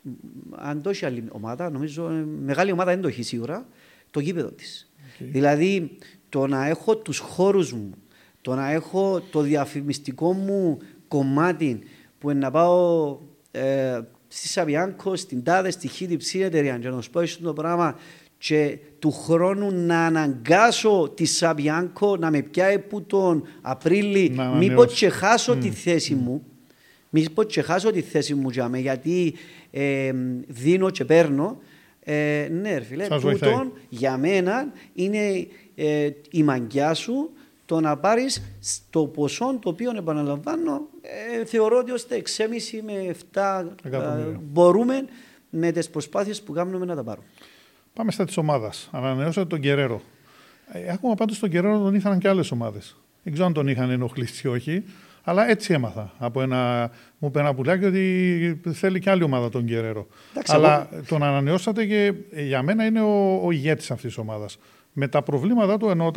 [0.03, 0.11] μ,
[0.57, 3.67] αν το έχει άλλη ομάδα, νομίζω ε, μεγάλη ομάδα δεν το έχει σίγουρα,
[4.13, 4.93] το γήπεδο της.
[5.19, 5.99] Δηλαδή
[6.29, 7.95] το να έχω τους χώρους μου,
[8.41, 11.79] το να έχω το διαφημιστικό μου κομμάτι
[12.19, 13.19] που είναι να πάω
[13.51, 17.53] ε, στη Σαβιάνκο, στην Τάδε, στη Χίτη Ψή εταιρεία και να σου πω αυτό το
[17.53, 17.99] πράγμα
[18.39, 24.69] και του χρόνου να αναγκάσω τη Σαβιάνκο να με πιάει που τον Απρίλη Να μήπως
[24.69, 24.95] ανανεώσει.
[24.97, 26.43] και χάσω τη θέση μου
[27.11, 29.35] μήπως και χάσω τη θέση μου για με, γιατί
[29.71, 30.13] ε,
[30.47, 31.59] δίνω και παίρνω
[32.05, 33.51] ε, ναι ρε φίλε, Σας βοηθάει.
[33.53, 37.31] τούτον για μένα είναι ε, η μαγκιά σου
[37.67, 40.89] το να πάρεις στο ποσό το οποίο επαναλαμβάνω
[41.41, 42.23] ε, θεωρώ ότι ως τα 6,5
[42.85, 44.41] με 7 ε, Εκατομμύρια.
[44.43, 45.05] μπορούμε
[45.51, 47.27] με τις προσπάθειες που κάνουμε να τα πάρουμε.
[47.95, 48.89] Πάμε στα της ομάδας.
[48.93, 50.01] Ανανεώσατε τον Κεραίρο.
[50.73, 52.97] Ε, ακόμα πάντως τον Κεραίρο τον είχαν και άλλες ομάδες.
[53.23, 54.85] Δεν ξέρω αν τον είχαν ενοχλήσει ή όχι,
[55.23, 56.13] αλλά έτσι έμαθα.
[56.19, 60.07] Από ένα, μου είπε ένα πουλάκι ότι θέλει και άλλη ομάδα τον Κεραίρο.
[60.31, 64.59] Εντάξει, αλλά τον ανανεώσατε και ε, για μένα είναι ο, ο ηγέτης αυτής της ομάδας.
[64.93, 66.11] Με τα προβλήματά του εννοώ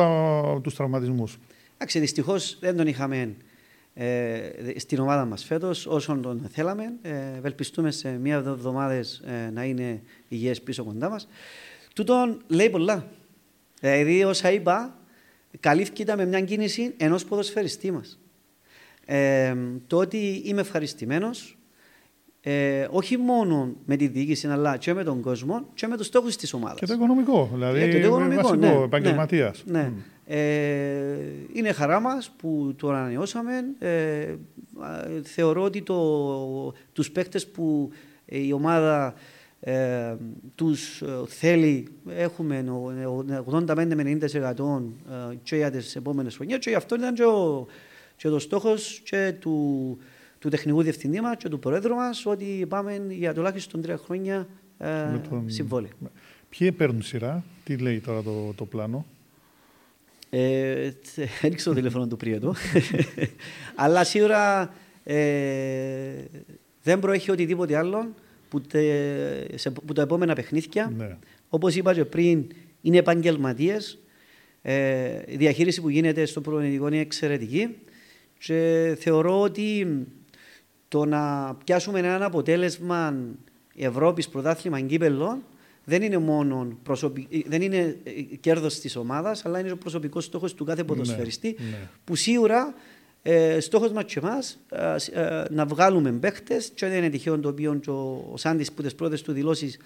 [0.62, 1.38] τους τραυματισμούς.
[1.76, 3.36] Εντάξει, δυστυχώς δεν τον είχαμε
[3.94, 4.40] ε,
[4.76, 6.94] στην ομάδα μας φέτος όσον τον θέλαμε.
[7.02, 11.28] Ε, ευελπιστούμε σε μία-δύο εβδομάδες ε, να είναι υγιές πίσω κοντά μας.
[11.96, 13.08] Τούτον λέει πολλά.
[13.80, 14.98] Δηλαδή, όσα είπα,
[15.60, 18.20] καλύφθηκε με μια κίνηση ενός ποδοσφαιριστή μας.
[19.06, 19.56] Ε,
[19.88, 21.58] το ότι είμαι ευχαριστημένος
[22.42, 26.36] ε, όχι μόνο με τη διοίκηση αλλά και με τον κόσμο και με τους στόχους
[26.36, 26.80] της ομάδας.
[26.80, 27.50] Και το οικονομικό.
[27.54, 29.64] Δηλαδή, Ε, το οικονομικό, βασικό, ναι, επαγγελματίας.
[29.66, 29.92] Ναι, ναι.
[30.28, 31.18] Ε,
[31.54, 33.52] είναι χαρά μας που το ανανεώσαμε.
[33.80, 34.22] Ε,
[34.80, 37.90] α, θεωρώ ότι το, τους παίκτες που
[38.26, 39.14] η ομάδα
[39.60, 40.16] ε,
[40.56, 44.94] τους ε, θέλει έχουμε ο- ο- 85 με 90%
[45.32, 47.68] ε, και για τις επόμενες χρονιές και γι' αυτό ήταν και ο,
[48.18, 49.98] και το στόχος και του,
[50.40, 54.48] του τεχνικού διευθυντή μας και του πρόεδρου μας ότι πάμε για τουλάχιστον τρία χρόνια
[54.78, 55.92] ε, Με τον- συμβόλαιο.
[56.50, 59.06] Ποιοι παίρνουν σειρά, τι λέει τώρα το, το πλάνο;
[60.30, 62.54] Ε, τε- Έριξε το τηλέφωνο του Πριέτου.
[63.76, 66.24] Αλλά σίγουρα ε,
[66.84, 68.14] δεν προέχει οτιδήποτε άλλο
[68.50, 68.82] που, τε,
[69.58, 70.94] σε, που τα επόμενα παιχνίδια.
[70.98, 71.18] Ναι.
[71.50, 72.46] Όπως είπα και πριν,
[72.82, 73.98] είναι επαγγελματίες.
[74.62, 77.76] Ε, η διαχείριση που γίνεται στο προπονητικό είναι εξαιρετική.
[78.38, 79.88] Και θεωρώ ότι
[80.88, 83.16] το να πιάσουμε ένα αποτέλεσμα
[83.76, 85.42] Ευρώπης πρωτάθλημα κύπελο
[85.84, 87.46] δεν είναι μόνο προσωπι...
[87.48, 91.56] δεν είναι ε, κέρδος της ομάδας, αλλά είναι ο προσωπικός στόχος του κάθε ποδοσφαιριστή.
[91.60, 91.90] Ναι, ναι.
[92.04, 92.74] Που σίγουρα
[93.22, 97.50] ε, στόχος μας και εμάς ε, ε, να βγάλουμε παίχτες και δεν είναι τυχαίο το
[97.50, 99.80] οποίο και ο, ο Σάντης που τις πρώτες του δηλώσεις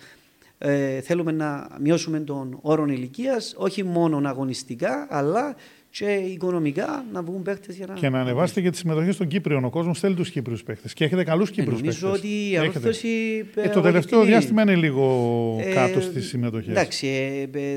[0.58, 5.56] ε, θέλουμε να μειώσουμε τον όρο ηλικίας, όχι μόνο αγωνιστικά, αλλά
[5.92, 7.94] και οικονομικά να βγουν παίχτε για να.
[7.94, 9.66] Και να ανεβάσετε και τις συμμετοχές των Κύπριων.
[9.66, 10.90] Ο κόσμος θέλει τους Κύπριους παίχτε.
[10.94, 12.06] Και έχετε καλούς Κύπριους παίχτε.
[12.06, 13.46] Νομίζω ότι η ανόρθωση.
[13.56, 16.70] Ε, το τελευταίο διάστημα είναι λίγο ε, κάτω στις συμμετοχές.
[16.70, 17.08] Εντάξει,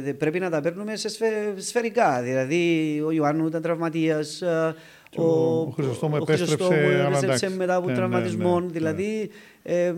[0.07, 1.09] ε, πρέπει να τα παίρνουμε σε
[1.57, 2.23] σφαιρικά.
[2.23, 4.43] Δηλαδή, ο Ιωάννου ήταν τραυματίας.
[5.17, 5.25] Ο,
[5.61, 8.61] ο Χρυσοστόμου επέστρεψε, μετά από ναι, τραυματισμό.
[8.61, 9.31] Ναι, ναι, δηλαδή,
[9.63, 9.95] ε,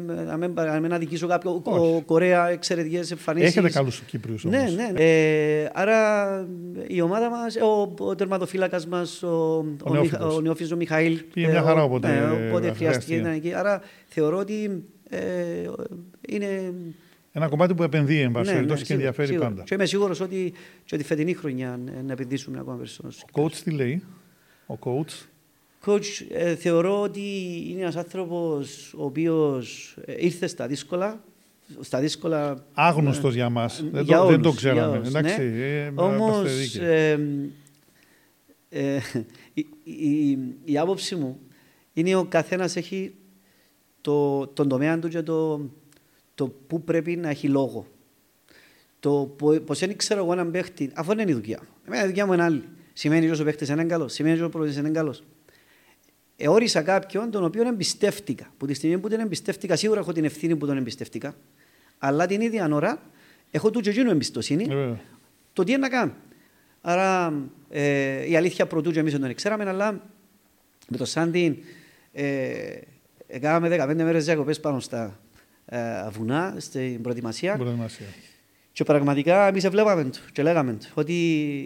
[0.71, 3.49] αν μην αδικήσω κάποιο, ο Κορέα εξαιρετικές εμφανίσεις.
[3.49, 4.59] Έχετε καλούς Κύπριου όμως.
[4.59, 5.03] Ναι, ναι.
[5.03, 6.49] Ε, άρα
[6.87, 11.21] η ομάδα μα, ο, ο τερματοφύλακας μας, ο, ο, ο Νεόφιζο Μιχαήλ.
[11.33, 13.55] Πήγε μια χαρά όποτε, ναι, όποτε χρειάστηκε να εκεί.
[13.55, 15.19] Άρα θεωρώ ότι ε,
[16.29, 16.73] είναι.
[17.37, 19.49] Ένα κομμάτι που επενδύει, εν πάση ναι, ναι, και ενδιαφέρει σίγουρα.
[19.49, 19.62] πάντα.
[19.62, 20.53] Και είμαι σίγουρος ότι
[20.85, 23.12] και τη φετινή χρονιά να επενδύσουμε ακόμα περισσότερο.
[23.33, 24.03] Ο coach τι λέει,
[24.67, 25.27] ο coach.
[25.87, 27.21] Coach, ε, θεωρώ ότι
[27.69, 31.25] είναι ένας άνθρωπος ο οποίος ε, ήρθε στα δύσκολα.
[31.81, 33.85] Στα δύσκολα Άγνωστος ε, για μας.
[33.93, 34.97] Δεν, το, όλους, δεν το ξέραμε.
[34.97, 35.85] Όλους, Εντάξει, ναι.
[35.85, 37.19] ε, Όμως, ε,
[38.69, 38.99] ε,
[39.55, 41.39] η, η, η, άποψη μου
[41.93, 43.15] είναι ο καθένας έχει
[44.01, 45.71] το, τον τομέα του και το,
[46.35, 47.87] το πού πρέπει να έχει λόγο.
[49.01, 51.61] Το πώ δεν ξέρω εγώ έναν παίχτη, αφού δεν είναι η δουλειά.
[51.87, 52.65] Εμένα η δουλειά μου είναι άλλη.
[52.97, 55.22] Σημαίνει ότι ο παίχτη είναι καλός, σημαίνει ότι ο προπονητής είναι καλός
[56.36, 58.53] εόρισα κάποιον τον οποίο εμπιστεύτηκα.
[58.57, 61.34] Που τη στιγμή που τον εμπιστεύτηκα, σίγουρα έχω την ευθύνη που τον εμπιστεύτηκα.
[61.99, 63.03] Αλλά την ίδια ώρα
[63.51, 64.66] έχω του τζετζίνου εμπιστοσύνη.
[64.70, 64.92] Ε,
[65.53, 66.12] το τι είναι να κάνω.
[66.80, 67.32] Άρα
[67.70, 69.92] ε, η αλήθεια πρωτού και εμείς δεν τον ξέραμε, αλλά
[70.88, 71.62] με το Σάντι
[72.12, 72.78] ε,
[73.26, 75.20] έκαναμε 15 μέρες διακοπές πάνω στα
[75.66, 75.78] ε,
[76.11, 77.57] βουνά, στην προετοιμασία.
[77.57, 78.07] προετοιμασία.
[78.75, 81.14] Και πραγματικά εμείς βλέπαμε το και λέγαμε ότι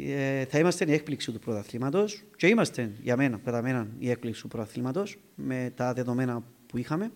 [0.09, 4.43] ε, θα είμαστε η έκπληξη του πρωταθλήματος και είμαστε για μένα, κατά μένα, η έκπληξη
[4.43, 7.11] του πρωταθλήματος με τα δεδομένα που είχαμε.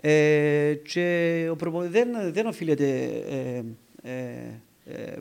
[0.00, 1.88] Ε, και ο προπο...
[1.88, 3.62] δεν, δεν οφείλεται ε,
[4.02, 5.16] ε, ε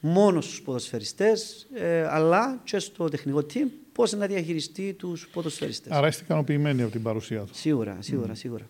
[0.00, 5.92] μόνος στους ποδοσφαιριστές ε, αλλά και στο τεχνικό team πώς να διαχειριστεί τους ποδοσφαιριστές.
[5.92, 7.54] Άρα είστε ικανοποιημένοι από την παρουσία του.
[7.54, 8.36] Σίγουρα, σίγουρα, mm.
[8.36, 8.68] σίγουρα.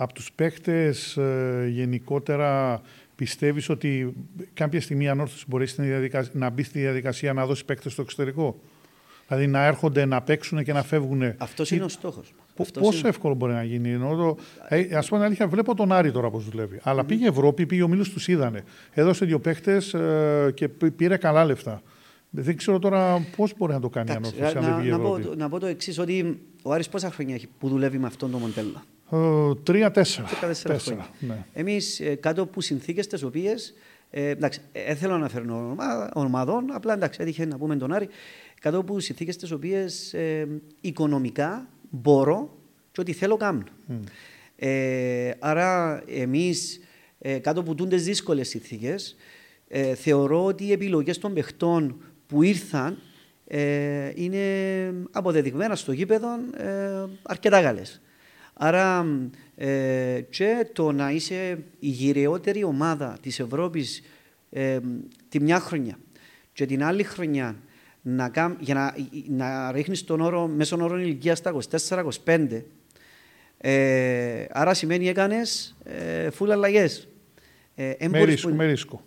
[0.00, 2.80] Από τους παίχτες ε, γενικότερα
[3.16, 4.12] πιστεύεις ότι
[4.54, 5.66] κάποια στιγμή η ανόρθωση μπορεί
[6.32, 8.60] να μπει στη διαδικασία να δώσει παίχτες στο εξωτερικό;
[9.28, 11.34] Δηλαδή να έρχονται να παίξουν και να φεύγουν.
[11.36, 12.34] Αυτός είναι ο στόχος.
[12.54, 13.08] Πόσο είναι...
[13.08, 13.90] εύκολο μπορεί να γίνει.
[13.90, 14.36] Ενώ το...
[14.68, 16.80] ε, Α πούμε, αλήθεια, βλέπω τον Άρη τώρα πώς δουλεύει.
[16.82, 17.06] Αλλά mm-hmm.
[17.06, 18.64] πήγε Ευρώπη, πήγε ο Μίλος, τους είδανε.
[18.92, 21.82] Έδωσε δύο παίχτες ε, και πήρε καλά λεφτά.
[22.30, 24.54] Δεν ξέρω τώρα πώς μπορεί να το κάνει η ανόρθωση.
[24.54, 27.68] Να, να, να, πω, να πω το εξής, ότι ο Άρης πόσα χρόνια έχει που
[27.68, 28.82] δουλεύει με αυτόν τον μοντέλο.
[29.62, 30.28] Τρία-τέσσερα.
[31.18, 31.44] Ναι.
[31.52, 33.74] Εμείς ε, κάτω από συνθήκες τις οποίες.
[34.10, 35.76] Ε, εντάξει, ε, θέλω να αναφέρω
[36.12, 38.08] ομάδων, απλά εντάξει, έτυχε να πούμε τον Άρη.
[38.60, 40.48] Κάτω από συνθήκες τις οποίες ε,
[40.80, 42.56] οικονομικά μπορώ
[42.92, 43.62] και ό,τι θέλω κάνω.
[43.88, 43.94] Mm.
[44.56, 46.80] Ε, άρα, εμείς
[47.18, 49.16] ε, κάτω από τούντες δύσκολες συνθήκες,
[49.68, 52.98] ε, θεωρώ ότι οι επιλογές των παιχτών που ήρθαν
[53.46, 54.38] ε, είναι
[55.10, 58.00] αποδεδειγμένα στο γήπεδο ε, αρκετά καλές.
[58.60, 59.06] Άρα
[59.56, 64.02] ε, και το να είσαι η γυρεότερη ομάδα της Ευρώπης
[64.50, 64.78] ε,
[65.28, 65.98] τη μια χρονιά
[66.52, 67.56] και την άλλη χρονιά
[68.02, 68.94] να, για να,
[69.28, 71.54] να ρίχνεις τον όρο, μέσον όρο ηλικία στα
[72.24, 72.62] 24-25
[73.60, 77.08] ε, άρα σημαίνει έκανες ε, φουλ αλλαγές.
[77.74, 79.02] Ε, με ρίσκο, με ρίσκο.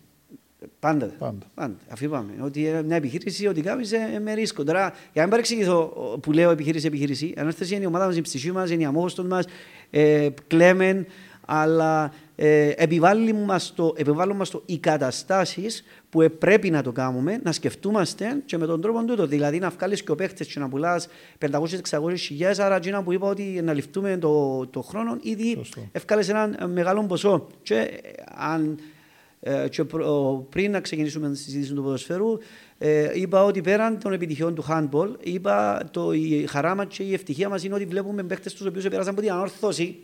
[0.79, 1.05] Πάντα.
[1.05, 1.45] Πάντα.
[1.53, 1.75] Πάντα.
[1.89, 3.87] Αφού είπαμε ότι μια επιχείρηση, ότι κάνει
[4.23, 4.63] με ρίσκο.
[4.63, 5.85] Τώρα, για να μην παρεξηγηθώ
[6.21, 8.85] που λέω επιχείρηση, επιχείρηση, αν έρθει είναι η ομάδα μας, η ψυχή μας, είναι η
[8.85, 9.45] αμόχωστο μας,
[9.89, 11.05] ε, κλέμεν,
[11.45, 17.39] αλλά ε, επιβάλλουν μας το, επιβάλλουν το οι καταστάσεις που ε, πρέπει να το κάνουμε,
[17.43, 19.27] να σκεφτούμαστε και με τον τρόπο τούτο.
[19.27, 21.07] Δηλαδή να βγάλεις και ο παίχτε και να πουλάς
[21.39, 21.63] 500-600
[22.17, 22.59] χιλιάδες.
[22.59, 27.47] Άρα, τζίνα που είπα ότι να ληφθούμε το, το χρόνο, ήδη ευκάλε ένα μεγάλο ποσό.
[27.63, 27.89] Και ε,
[28.35, 28.83] αν ε,
[29.69, 29.83] και
[30.49, 32.37] πριν να ξεκινήσουμε τη συζήτηση του ποδοσφαίρου,
[32.77, 37.13] ε, είπα ότι πέραν των επιτυχιών του handball, είπα το, η χαρά μας και η
[37.13, 39.99] ευτυχία μας είναι ότι βλέπουμε παίχτε τους οποίους πέρασαν από την ανόρθωση.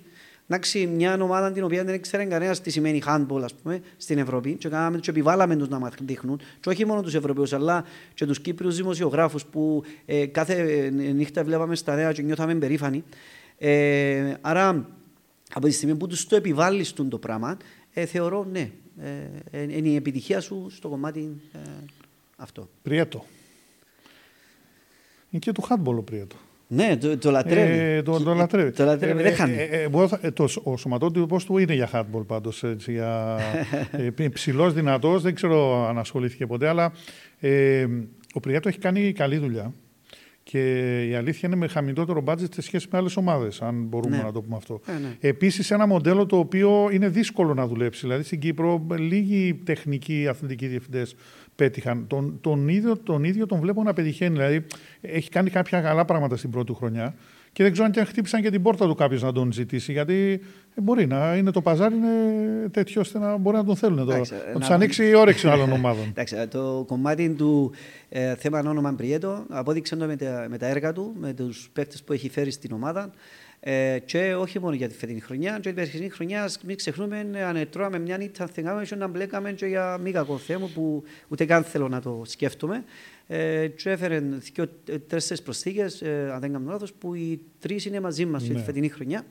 [0.49, 4.53] Εντάξει, μια ομάδα την οποία δεν ήξερε κανένας τι σημαίνει handball, ας πούμε, στην Ευρώπη,
[4.53, 7.83] και, κάναμε, και επιβάλαμε τους να μας δείχνουν, και όχι μόνο τους Ευρωπαίους, αλλά
[8.13, 13.03] και τους Κύπριους δημοσιογράφους που ε, κάθε νύχτα βλέπαμε στα νέα και νιώθαμε περήφανοι.
[13.57, 14.89] Ε, άρα,
[15.53, 17.57] από τη στιγμή που τους το επιβάλλεις το πράγμα,
[17.99, 18.71] ε, θεωρώ ναι,
[19.01, 21.57] ε, ε, είναι η επιτυχία σου στο κομμάτι ε,
[22.37, 22.69] αυτό.
[22.81, 23.25] Πριέτο.
[25.29, 26.35] Είναι και του handball ο Πριέτο.
[26.67, 27.77] Ναι, το, το λατρεύει.
[27.77, 28.71] Ε, το, το λατρεύει.
[28.71, 29.55] Το λατρεύει, δεν χάνει.
[29.55, 29.89] Ε,
[30.21, 32.63] ε, το, ο σωματότυπος του είναι για hardball πάντως.
[32.63, 33.37] Έτσι, για,
[34.17, 36.91] ε, ψηλός, δυνατός, δεν ξέρω αν ασχολήθηκε ποτέ, αλλά
[37.39, 37.87] ε,
[38.33, 39.73] ο Πριέτο έχει κάνει καλή δουλειά.
[40.51, 44.23] Και η αλήθεια είναι με χαμηλότερο μπάτζετ σε σχέση με άλλες ομάδες, αν μπορούμε Ναι.
[44.23, 44.81] να το πούμε αυτό.
[44.87, 45.15] Ε, ναι.
[45.19, 48.01] Επίσης, ένα μοντέλο το οποίο είναι δύσκολο να δουλέψει.
[48.01, 51.15] Δηλαδή, στην Κύπρο, λίγοι τεχνικοί αθλητικοί διευθυντές
[51.55, 52.07] πέτυχαν.
[52.07, 54.35] Τον, τον, ίδιο, τον ίδιο τον βλέπω να πετυχαίνει.
[54.35, 54.65] Δηλαδή,
[55.01, 57.15] έχει κάνει κάποια καλά πράγματα στην πρώτη του χρονιά.
[57.57, 59.91] Και δεν ξέρω αν και αν χτύπησαν και την πόρτα του κάποιος να τον ζητήσει.
[59.91, 60.39] Γιατί
[60.75, 63.97] ε, μπορεί να είναι το παζάρι είναι τέτοιο ώστε να μπορεί να τον θέλουν.
[63.97, 64.13] τώρα.
[64.15, 66.05] Εντάξει, να να- τους ανοίξει η όρεξη άλλων ομάδων.
[66.09, 67.71] Εντάξει, το κομμάτι του
[68.09, 72.03] ε, θέμα όνομα Πριέτο απόδειξε το με τα, με τα έργα του, με τους παίκτες
[72.03, 73.11] που έχει φέρει στην ομάδα.
[73.59, 77.27] Ε, και όχι μόνο για τη φετινή χρονιά, και την περσινή χρονιά, ας μην ξεχνούμε,
[77.33, 81.03] ε, αν τρώμε μια νύχτα, θεγάμε και να μπλέκαμε και για μη κακό θέμα που
[81.27, 82.83] ούτε καν θέλω να το σκέφτομαι.
[83.27, 84.21] Ε, και έφερε
[85.07, 88.59] τέσσερις προσθήκες, ε, αν δεν κάνω λάθος, που οι τρεις είναι μαζί μας για τη
[88.59, 88.65] Ναι.
[88.65, 89.25] φετινή χρονιά.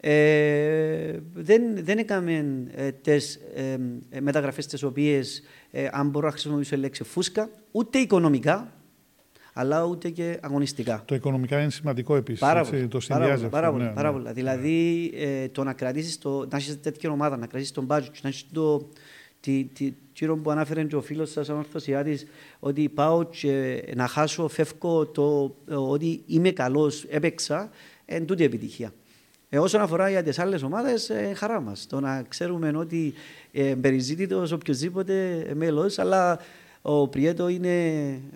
[0.00, 3.78] Ε, δεν, δεν έκαμε ε, τις ε,
[4.10, 8.72] ε, μεταγραφές τις οποίες, ε, αν μπορώ να χρησιμοποιήσω η λέξη φούσκα, ούτε οικονομικά,
[9.52, 11.02] αλλά ούτε και αγωνιστικά.
[11.04, 12.40] Το οικονομικά είναι σημαντικό επίσης.
[12.40, 12.88] Πάρα έτσι, πολύ.
[12.88, 14.18] Το πάρα συνδυάζει πολύ, αυτό, πάρα πολύ, ναι, πάρα ναι.
[14.18, 14.32] πολύ.
[14.32, 18.28] Δηλαδή, ε, το να κρατήσεις το, να έχεις τέτοια ομάδα, να κρατήσεις τον budget, να
[18.28, 18.88] έχεις το,
[19.44, 22.26] τι, τι, κύριο που ανάφερε και ο φίλος σας, ο Ορθωσιάτης,
[22.60, 27.70] ότι πάω και να χάσω, φεύγω το, ε, ότι είμαι καλός, έπαιξα,
[28.04, 28.92] εν τούτη επιτυχία.
[29.48, 31.86] Ε, όσον αφορά για τις άλλες ομάδες, ε, χαρά μας.
[31.86, 33.14] Το να ξέρουμε ότι
[33.52, 36.38] ε, περιζήτητος οποιοδήποτε μέλος, αλλά
[36.86, 37.72] ο Πριέτο είναι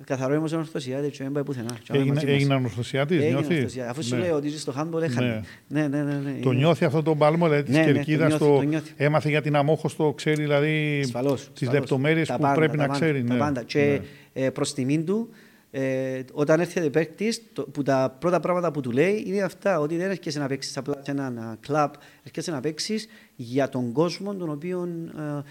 [0.05, 1.77] καθαρό όμως ορθωσιάτη και δεν πάει πουθενά.
[1.83, 2.35] Και Έγινε, μαζί μας.
[2.35, 3.91] έγινε ανορθωσιάτη, Έγινε νιώθεις; ορθωσιάτη.
[3.91, 4.21] Αφού σου Ναι.
[4.21, 5.45] λέω ότι είσαι στο handball, έχανε.
[5.69, 6.13] Ναι, ναι, ναι.
[6.13, 8.27] ναι, Το είναι- νιώθει αυτό το μπάλμο, δηλαδή της Ναι, ναι, το κερκίδα.
[8.27, 8.57] νιώθει, το...
[8.57, 8.93] το νιώθει.
[8.97, 11.73] Έμαθε για την αμόχωστο, ξέρει δηλαδή Ασφαλώς, τις ασφαλώς.
[11.81, 13.25] λεπτομέρειες Τα που πάντα, πρέπει τα να πάντα, ξέρει.
[13.25, 13.39] Τα ναι.
[13.39, 13.63] πάντα.
[13.63, 14.01] Και
[14.33, 15.29] ε, προς τιμήν του,
[15.71, 17.43] ε, όταν έρχεται παίκτης,
[17.73, 20.95] που τα πρώτα πράγματα που του λέει είναι αυτά, ότι δεν έρχεσαι να παίξεις απλά
[21.05, 21.91] σε ένα κλαμπ,
[22.25, 24.89] έρχεσαι να παίξεις για τον κόσμο, τον οποίο
[25.19, 25.43] ε, ε,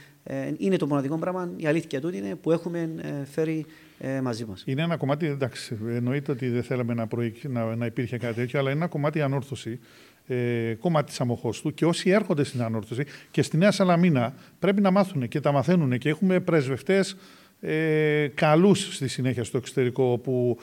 [0.58, 3.66] είναι το μοναδικό πράγμα, η αλήθεια του είναι που έχουμε ε, φέρει
[4.00, 4.64] ε, μαζί μας.
[4.66, 8.60] Είναι ένα κομμάτι, εντάξει, εννοείται ότι δεν θέλαμε να, προεκ- να, να υπήρχε κάτι τέτοιο,
[8.60, 9.80] αλλά είναι ένα κομμάτι ανόρθωση,
[10.28, 14.92] ε, κομμάτι της αμοχώστου και όσοι έρχονται στην ανόρθωση και στη Νέα Σαλαμίνα πρέπει να
[14.92, 17.18] μάθουν και τα μαθαίνουν και έχουμε πρεσβευτές
[17.62, 20.58] ε, καλούς στη συνέχεια στο εξωτερικό που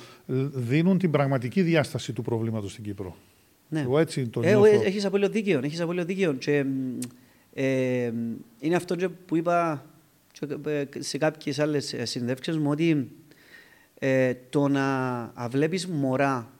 [0.54, 3.16] δίνουν την πραγματική διάσταση του προβλήματος στην Κύπρο.
[3.68, 3.80] Ναι.
[3.80, 4.64] Εγώ έτσι το Ε, νιώθω.
[4.66, 6.32] ε, έχεις απόλυτο δίκαιο, έχεις απόλυτο δίκαιο.
[6.32, 6.98] Και, μ,
[7.54, 8.12] ε,
[8.60, 9.86] είναι αυτό και που είπα
[10.32, 13.10] και, ε, σε κάποιες άλλες ε, συνδεύξεις μου ότι
[13.98, 16.50] ε, το να βλέπεις μωρά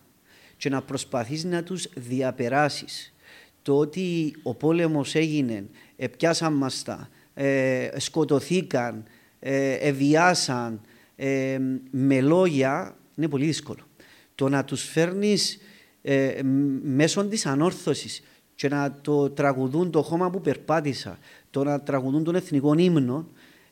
[0.57, 3.15] και να προσπαθείς να τους διαπεράσεις
[3.63, 5.65] το ότι ο πόλεμος έγινε,
[5.97, 9.05] ε, πιάσαν μας τα, ε, σκοτωθήκαν,
[9.41, 10.81] ε, εβιάσαν
[11.17, 11.59] ε,
[11.91, 13.87] με λόγια είναι πολύ δύσκολο.
[14.35, 15.59] Το να τους φέρνεις
[16.03, 18.23] ε, μ- μέσω της ανόρθωσης
[18.55, 21.19] και να το τραγουδούν το χώμα που περπάτησα,
[21.51, 23.27] το να τραγουδούν τον εθνικό ύμνο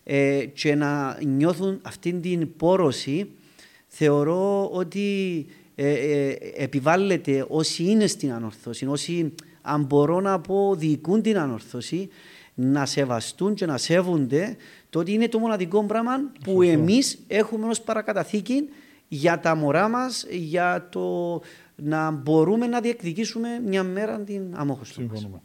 [0.04, 3.30] ε, και να νιώθουν αυτήν την πόρωση,
[3.86, 11.22] θεωρώ ότι ε, ε, επιβάλλεται όσοι είναι στην ανόρθωση, όσοι αν μπορώ να πω διοικούν
[11.22, 12.08] την ανόρθωση,
[12.54, 14.56] να σεβαστούν και να σέβονται
[14.90, 16.12] το ότι είναι το μοναδικό πράγμα
[16.44, 18.68] που εμείς έχουμε ως παρακαταθήκη
[19.08, 21.40] για τα μωρά μας, για το
[21.84, 25.10] να μπορούμε να διεκδικήσουμε μια μέρα την αμόχωστο μας.
[25.10, 25.42] Συμφωνούμε.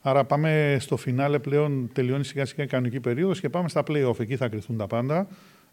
[0.00, 4.20] Άρα πάμε στο φινάλε πλέον, τελειώνει σιγά σιγά η κανονική περίοδος και πάμε στα play-off.
[4.20, 5.26] Εκεί θα κρυθούν τα πάντα.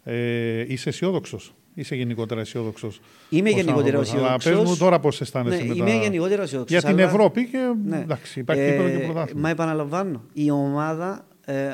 [0.03, 3.01] Ε, είσαι αισιόδοξος; Είσαι γενικότερα αισιόδοξος.
[3.29, 4.51] Είμαι γενικότερα Αλλά αισιόδοξος.
[4.53, 5.95] πες μου τώρα πώς αισθάνεσαι Ναι, με είμαι τα...
[5.95, 7.97] γενικότερα αισιόδοξος, Για την αλλά- Ευρώπη και Ναι.
[7.97, 9.41] εντάξει, υπάρχει Ε, κύπελο και πρωτάθλημα.
[9.41, 11.73] Μα επαναλαμβάνω, η ομάδα, ε,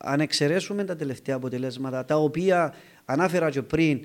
[0.00, 4.00] αν εξαιρέσουμε τα τελευταία αποτελέσματα, τα οποία ανάφερα και πριν,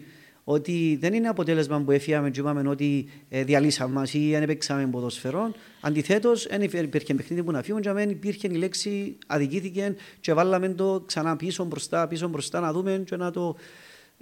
[0.51, 4.87] ότι δεν είναι αποτέλεσμα που έφυγαμε και είπαμε ότι ε, διαλύσαμε μας ή αν παίξαμε
[4.87, 5.51] ποδοσφαιρό.
[5.81, 10.69] Αντιθέτως, δεν υπήρχε παιχνίδι που να φύγουν, και δεν υπήρχε η λέξη αδικήθηκε και βάλαμε
[10.69, 13.55] το ξανά πίσω μπροστά, πίσω μπροστά να δούμε και να το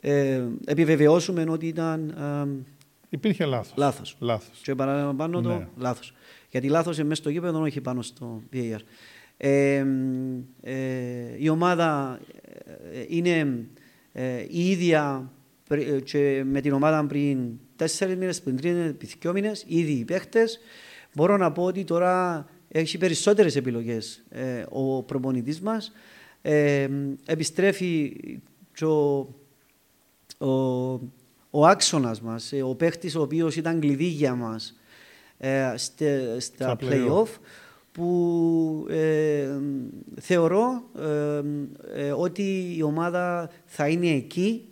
[0.02, 2.64] ε, επιβεβαιώσουμε ότι ήταν ε,
[3.10, 3.74] Υπήρχε λάθος.
[3.78, 4.16] λάθος.
[4.20, 4.60] Λάθος.
[4.62, 5.68] Και παραλαμβάνω το Ναι.
[5.78, 6.14] λάθος.
[6.52, 8.80] Γιατί λάθος είναι μέσα στο γήπεδο, όχι πάνω στο VAR.
[9.38, 9.86] Ε,
[10.62, 10.76] ε,
[11.38, 12.20] η ομάδα
[12.94, 13.66] ε, είναι
[14.14, 15.37] ε, η ίδια πρι- ε,
[16.04, 20.06] και με την ομάδα πριν τέσσερις μήνες, πριν τρεις μήνες, πριν δυο μήνες, ήδη οι
[20.06, 20.60] παίχτες.
[21.14, 25.92] Μπορώ να πω ότι τώρα έχει περισσότερες επιλογές ε, ο προπονητής μας.
[26.42, 26.88] Ε,
[27.26, 28.16] επιστρέφει
[28.74, 29.18] και ο,
[30.38, 30.52] ο,
[31.50, 34.80] ο άξονας μας, ε, ο παίχτης ο οποίος ήταν κλειδί για μας
[35.38, 36.92] ε, στε- στα Στα play-off.
[36.92, 37.28] play-off,
[37.92, 39.48] που ε,
[40.22, 40.84] θεωρώ
[41.96, 44.70] ε, ότι η ομάδα θα είναι εκεί,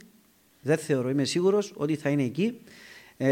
[0.66, 2.60] δεν θεωρώ, είμαι σίγουρος ότι θα είναι εκεί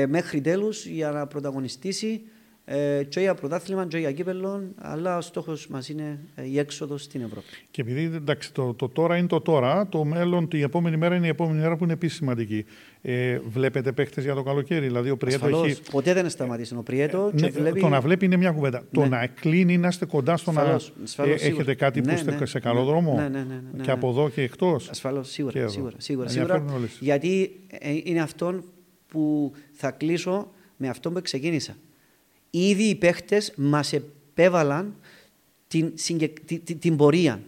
[0.07, 2.21] μέχρι τέλους για να πρωταγωνιστήσει
[2.66, 7.03] ε, και για πρωτάθλημα και για κύπελο, αλλά ο στόχος μας είναι ε, η έξοδος
[7.03, 7.47] στην Ευρώπη.
[7.72, 11.26] Και επειδή εντάξει, το, το τώρα είναι το τώρα, το μέλλον, η επόμενη μέρα είναι
[11.26, 12.66] η επόμενη μέρα που είναι επίσης σημαντική.
[13.01, 15.82] Ε, βλέπετε παίχτες για το καλοκαίρι, δηλαδή ο Πριέτο έχει.
[15.91, 17.32] Ποτέ δεν σταματήσει ο Πριέτο.
[17.36, 17.80] Ε, ναι, βλέπει...
[17.80, 18.80] Το να βλέπει είναι μια κουβέντα.
[18.80, 19.03] Ναι.
[19.03, 20.61] Το να κλείνει, να είστε κοντά στο να.
[20.61, 23.84] Ασφαλώς, ε, έχετε κάτι ναι, που είστε ναι, σε καλό ναι, δρόμο; Ναι, ναι, ναι,
[23.84, 25.68] και από εδώ και εκτός; Ασφαλώς, σίγουρα.
[25.68, 26.66] σίγουρα, σίγουρα, σίγουρα
[26.99, 28.64] γιατί ε, είναι αυτό
[29.07, 31.76] που θα κλείσω με αυτό που ξεκίνησα
[32.56, 34.95] ήδη οι παίχτες μας επέβαλαν
[35.68, 35.93] την,
[36.45, 37.41] την, την, πορεία.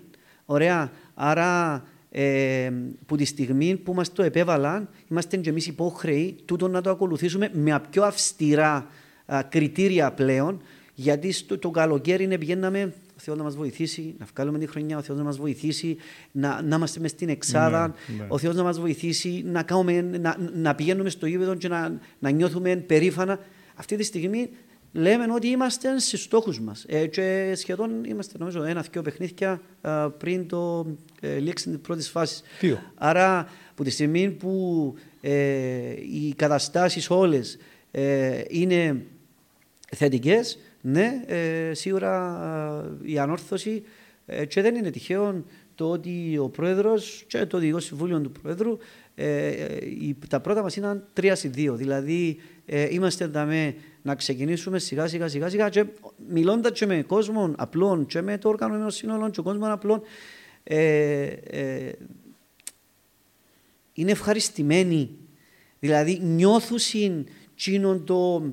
[0.46, 0.92] Ωραία.
[1.14, 2.72] Άρα, ε,
[3.06, 7.50] που τη στιγμή που μας το επέβαλαν, είμαστε και εμείς υπόχρεοι τούτο να το ακολουθήσουμε
[7.54, 8.88] με πιο αυστηρά
[9.26, 10.62] α, κριτήρια πλέον,
[10.94, 14.98] γιατί στο το καλοκαίρι είναι πηγαίναμε ο Θεός να μας βοηθήσει, να βγάλουμε τη χρονιά,
[14.98, 15.98] ο Θεός να μας βοηθήσει,
[16.32, 18.26] να, να είμαστε μες στην εξάδα, ναι, ναι.
[18.28, 22.30] ο Θεός να μας βοηθήσει, να, κάνουμε, να, να πηγαίνουμε στο γήπεδο και να, να
[22.30, 23.40] νιώθουμε περήφανα.
[23.76, 24.50] Αυτή τη στιγμή
[24.96, 26.86] λέμε ότι είμαστε στου στόχους μας.
[26.88, 30.86] Ε, και σχεδόν είμαστε, νομίζω, ένα-δυο παιχνίδια ε, πριν το
[31.20, 32.44] ε, λήξη τη πρώτη φάση.
[32.96, 37.58] Άρα, από τη στιγμή που ε, οι καταστάσεις όλες
[37.92, 39.02] ε, είναι
[39.96, 43.84] θετικές, ναι, ε, σίγουρα η ανόρθωση
[44.48, 45.44] και δεν είναι τυχαίο
[45.76, 48.78] το ότι ο πρόεδρος και το Διοικητικό Συμβούλιο του Πρόεδρου
[50.30, 51.74] τα πρώτα μας ήταν 3 2.
[51.74, 52.38] Δηλαδή,
[52.90, 53.74] είμαστε εδώ
[54.06, 55.86] να ξεκινήσουμε σιγά σιγά σιγά σιγά και
[56.30, 60.02] μιλώντας και με κόσμο απλών και με το οργανωμένο σύνολο και κόσμο απλών
[60.64, 61.92] ε, ε,
[63.94, 65.10] είναι ευχαριστημένοι.
[65.80, 66.78] Δηλαδή νιώθουν
[67.56, 68.44] τσίνον το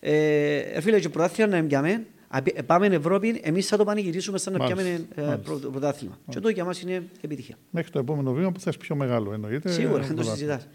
[0.00, 2.06] ε, φίλε και πρωτάθλημα να εμπιάμε
[2.66, 5.36] Πάμε Ευρώπη, εμείς θα το πανηγυρίσουμε σαν να πιάμε ε,
[5.72, 6.18] πρωτάθλημα.
[6.28, 7.56] Και αυτό για μας είναι επιτυχία.
[7.70, 9.70] Μέχρι το επόμενο βήμα που θα είσαι πιο μεγάλο, εννοείται.
[9.70, 10.68] Σίγουρα, δεν το συζητάς.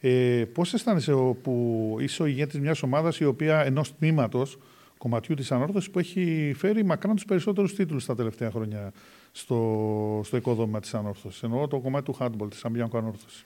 [0.00, 4.58] Ε, Πώς αισθάνεσαι που είσαι ο ηγέτης μιας ομάδας η οποία ενός τμήματος
[4.98, 8.92] κομματιού της ανόρθωσης που έχει φέρει μακράν τους περισσότερους τίτλους τα τελευταία χρόνια
[9.32, 11.42] στο, στο οικοδόμημα της ανόρθωσης.
[11.42, 13.44] Εννοώ το κομμάτι του handball, της Αμπιάνκου Ανόρθωσης;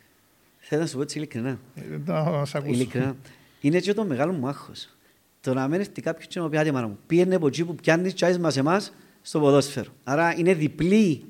[0.58, 1.58] Θέλω να σου πω έτσι ειλικρινά.
[1.74, 2.72] Ε, να σε ακούσω.
[2.72, 3.16] Ειλικρινά.
[3.60, 4.96] Είναι έτσι το μεγάλο μου άγχος.
[5.40, 6.98] Το να μένεις και κάποιο και να πει άτε μου.
[7.06, 8.92] Πήγαινε από εκεί που πιάνεις τσάι μα εμάς
[9.22, 9.90] στο ποδόσφαιρο.
[10.04, 11.24] Άρα είναι διπλή,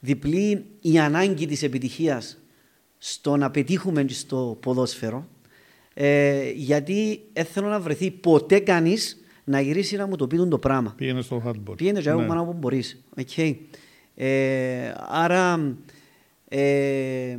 [0.00, 2.38] διπλή η ανάγκη της επιτυχίας
[3.06, 5.28] στο να πετύχουμε στο ποδόσφαιρο,
[5.94, 10.58] ε, γιατί δεν θέλω να βρεθεί ποτέ κανείς να γυρίσει να μου το πει το
[10.58, 10.94] πράγμα.
[10.96, 11.76] Πήγαινε στο hardball.
[11.76, 12.38] Πήγαινε στο ναι.
[12.38, 13.04] όπου μπορείς.
[13.16, 13.54] Okay.
[14.14, 15.76] Ε, άρα,
[16.48, 17.36] ε,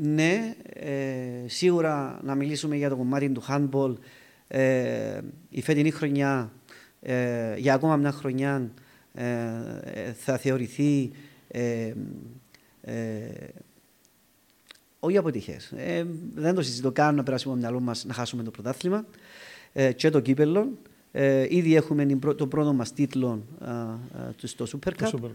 [0.00, 3.94] ναι, ε, σίγουρα να μιλήσουμε για το κομμάτι του handball.
[4.48, 6.52] Ε, η φετινή χρονιά,
[7.00, 8.70] ε, για ακόμα μια χρονιά,
[10.16, 11.10] θα θεωρηθεί
[15.04, 15.56] όχι αποτυχίε.
[15.76, 19.04] Ε, δεν το συζητώ καν να περάσουμε από το μυαλό μας να χάσουμε το πρωτάθλημα
[19.72, 20.68] ε, και το κύπελο.
[21.12, 25.30] Ε, ήδη έχουμε το πρώτο μας τίτλο ε, στο Super Cup.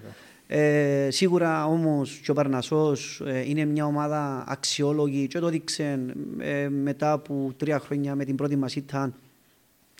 [0.47, 5.99] Ε, σίγουρα όμως και ο Παρνασός ε, είναι μια ομάδα αξιόλογη και το δείξε
[6.37, 9.13] ε, μετά από τρία χρόνια με την πρώτη μας ήταν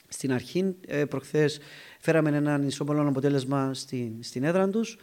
[0.08, 0.76] στην αρχή.
[0.88, 1.60] Ε, Προχθές
[2.00, 4.98] φέραμε έναν ισοπολό αποτέλεσμα στην, στην έδρα τους.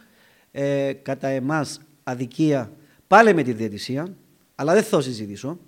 [0.51, 2.71] Ε, κατά εμάς αδικία
[3.07, 4.15] πάλι με τη διαιτησία.
[4.55, 5.59] Αλλά δεν θα συζητήσω.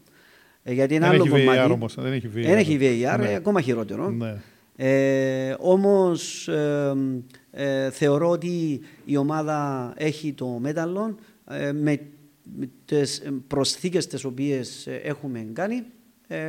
[0.64, 1.60] Ε, γιατί είναι άλλο κομμάτι.
[1.66, 2.44] VR, όμως, δεν έχει VR.
[2.44, 3.34] Δεν έχει VR, ναι.
[3.36, 4.10] ακόμα χειρότερο.
[4.10, 4.36] Ναι.
[4.80, 6.94] Ε, Όμως ε,
[7.52, 11.16] ε, θεωρώ ότι η ομάδα έχει το μέταλλο
[11.48, 12.00] ε, με,
[12.58, 15.84] με τις προσθήκες τις οποίες έχουμε κάνει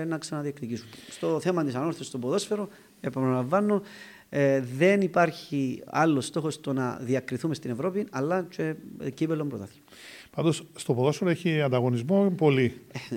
[0.07, 0.91] να ξαναδιεκδικήσουμε.
[1.11, 2.69] Στο θέμα της ανόρθωσης στο ποδόσφαιρο,
[3.01, 3.83] επαναλαμβάνω,
[4.77, 8.75] δεν υπάρχει άλλο στόχος στο να διακριθούμε στην Ευρώπη, αλλά και
[9.15, 9.85] κύπελο πρωτάθλημα.
[10.39, 12.75] Πάντως στο ποδόσφαιρο έχει ανταγωνισμό πολύ.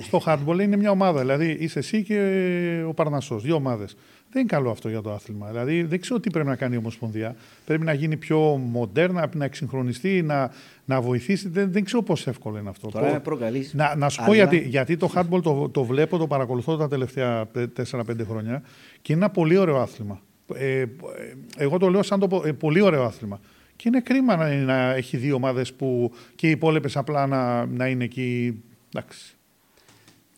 [0.08, 1.20] στο hardball είναι μια ομάδα.
[1.20, 3.40] Δηλαδή είσαι εσύ και ο Παρνασό.
[3.40, 3.96] Δύο ομάδες.
[4.30, 5.48] Δεν είναι καλό αυτό για το άθλημα.
[5.48, 7.36] Δηλαδή δεν ξέρω τι πρέπει να κάνει η Ομοσπονδία.
[7.66, 10.52] Πρέπει να γίνει πιο μοντέρνα, να εξυγχρονιστεί, να,
[10.86, 11.50] να βοηθήσει.
[11.50, 12.90] Δεν, δεν ξέρω πώ εύκολο είναι αυτό.
[12.90, 13.74] Τώρα προκαλείς.
[13.74, 17.48] Να, να σου πω γιατί, γιατί το hardball το, το βλέπω, το παρακολουθώ τα τελευταία
[17.54, 18.62] 4-5 χρόνια
[19.02, 20.22] και είναι ένα πολύ ωραίο άθλημα.
[20.56, 20.88] Ε, ε,
[21.58, 23.40] εγώ το λέω σαν το ε, πολύ ωραίο άθλημα.
[23.82, 27.88] Και είναι κρίμα να, να έχει δύο ομάδες που και οι υπόλοιπες απλά να, να
[27.88, 28.64] είναι εκεί.
[28.94, 29.36] Εντάξει.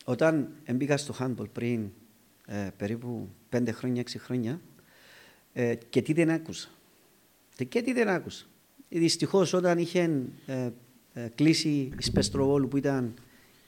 [0.04, 1.90] Όταν μπήκα στο handball πριν
[2.46, 4.60] ε, περίπου πέντε χρόνια, έξι χρόνια,
[5.52, 6.68] ε, και τι δεν άκουσα.
[7.68, 8.46] Και τι δεν άκουσα.
[8.88, 10.70] Δυστυχώς όταν είχε ε,
[11.12, 11.68] ε, κλείσει
[11.98, 13.14] η ΣΠΕ Στροβόλου που ήταν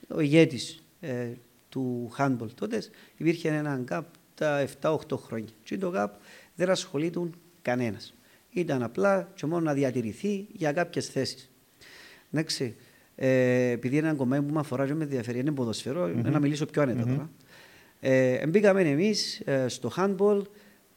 [0.07, 1.31] ο ηγέτης ε,
[1.69, 2.81] του handball τότε,
[3.17, 4.05] υπήρχε ένα gap
[4.35, 5.53] τα 7-8 χρόνια.
[5.63, 6.13] Και το gap
[6.55, 7.29] δεν ασχολείται
[7.61, 8.16] κανένας.
[8.49, 11.51] Ήταν απλά και μόνο να διατηρηθεί για κάποιες θέσεις.
[12.31, 12.75] Εντάξει.
[13.15, 16.31] Ε, επειδή είναι ένα κομμάτι που με αφορά και με ενδιαφέρει, είναι ποδοσφαιρό, mm-hmm.
[16.31, 17.07] να μιλήσω πιο άνετα mm-hmm.
[17.07, 17.29] τώρα.
[17.99, 20.41] Ε, μπήκαμε εμείς ε, στο handball,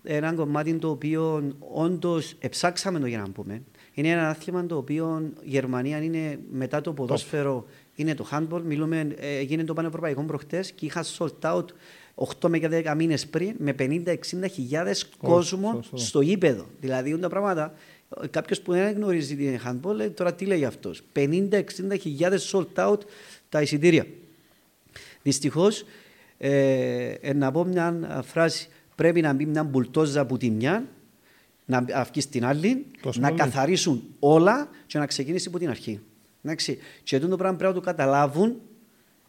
[0.02, 3.62] ένα κομμάτι το οποίο όντως εψάξαμε το για να πούμε.
[3.92, 8.62] Είναι ένα άθλημα το οποίο η Γερμανία είναι μετά το ποδόσφαιρο, είναι το handball.
[8.64, 11.64] Μιλούμε, ε, γίνεται το πανευρωπαϊκό προχτές και είχα sold out
[12.40, 14.14] 8 με 10 μήνες πριν με 50-60
[14.52, 16.66] χιλιάδες κόσμο στο ύπεδο.
[16.80, 17.74] Δηλαδή, τα πράγματα
[18.30, 21.02] Κάποιος που δεν γνωρίζει την handball, λέει, τώρα τι λέει αυτός.
[21.12, 21.62] 50-60
[22.00, 22.98] χιλιάδες sold out
[23.48, 24.06] τα εισιτήρια.
[25.22, 25.84] Δυστυχώς,
[26.38, 30.84] ε, ε, να πω μια φράση, πρέπει να μπει μια μπουλτόζα από τη μια,
[31.64, 32.86] να βγει στην άλλη,
[33.18, 36.00] να καθαρίσουν όλα και να ξεκινήσει από την αρχή.
[36.42, 36.78] Εντάξει.
[37.02, 38.60] Και αυτό το πράγμα πρέπει να το καταλάβουν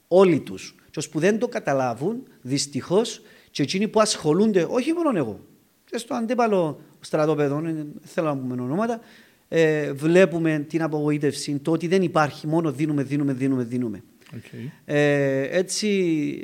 [0.07, 0.75] όλοι τους.
[0.91, 3.21] Και όσοι που δεν το καταλάβουν, δυστυχώς,
[3.51, 5.39] και εκείνοι που ασχολούνται, όχι μόνο εγώ,
[5.85, 8.99] και στο αντίπαλο στρατόπεδο, δεν θέλω να πούμε ονόματα,
[9.47, 14.03] ε, βλέπουμε την απογοήτευση, το ότι δεν υπάρχει, μόνο δίνουμε, δίνουμε, δίνουμε, δίνουμε.
[14.33, 14.69] Okay.
[14.85, 15.87] Ε, έτσι,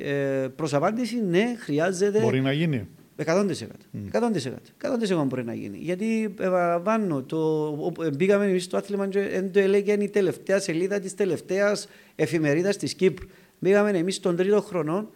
[0.01, 2.19] ε, προς απάντηση, ναι, χρειάζεται...
[2.19, 2.87] Μπορεί να γίνει.
[3.25, 3.47] 100%.
[3.93, 4.11] Mm.
[4.11, 5.21] 100%.
[5.21, 5.77] 100% μπορεί να γίνει.
[5.77, 11.87] Γιατί επαναλαμβάνω, το, μπήκαμε εμείς στο άθλημα και το έλεγε η τελευταία σελίδα της τελευταίας
[12.15, 13.27] εφημερίδας της Κύπρου.
[13.59, 15.09] Μπήκαμε εμείς τον τρίτο χρόνο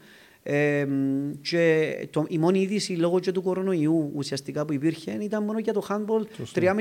[0.44, 0.88] ε,
[1.42, 5.74] και το, η μόνη είδηση λόγω και του κορονοϊού ουσιαστικά που υπήρχε ήταν μόνο για
[5.74, 6.46] το handball.
[6.54, 6.74] 3,5-4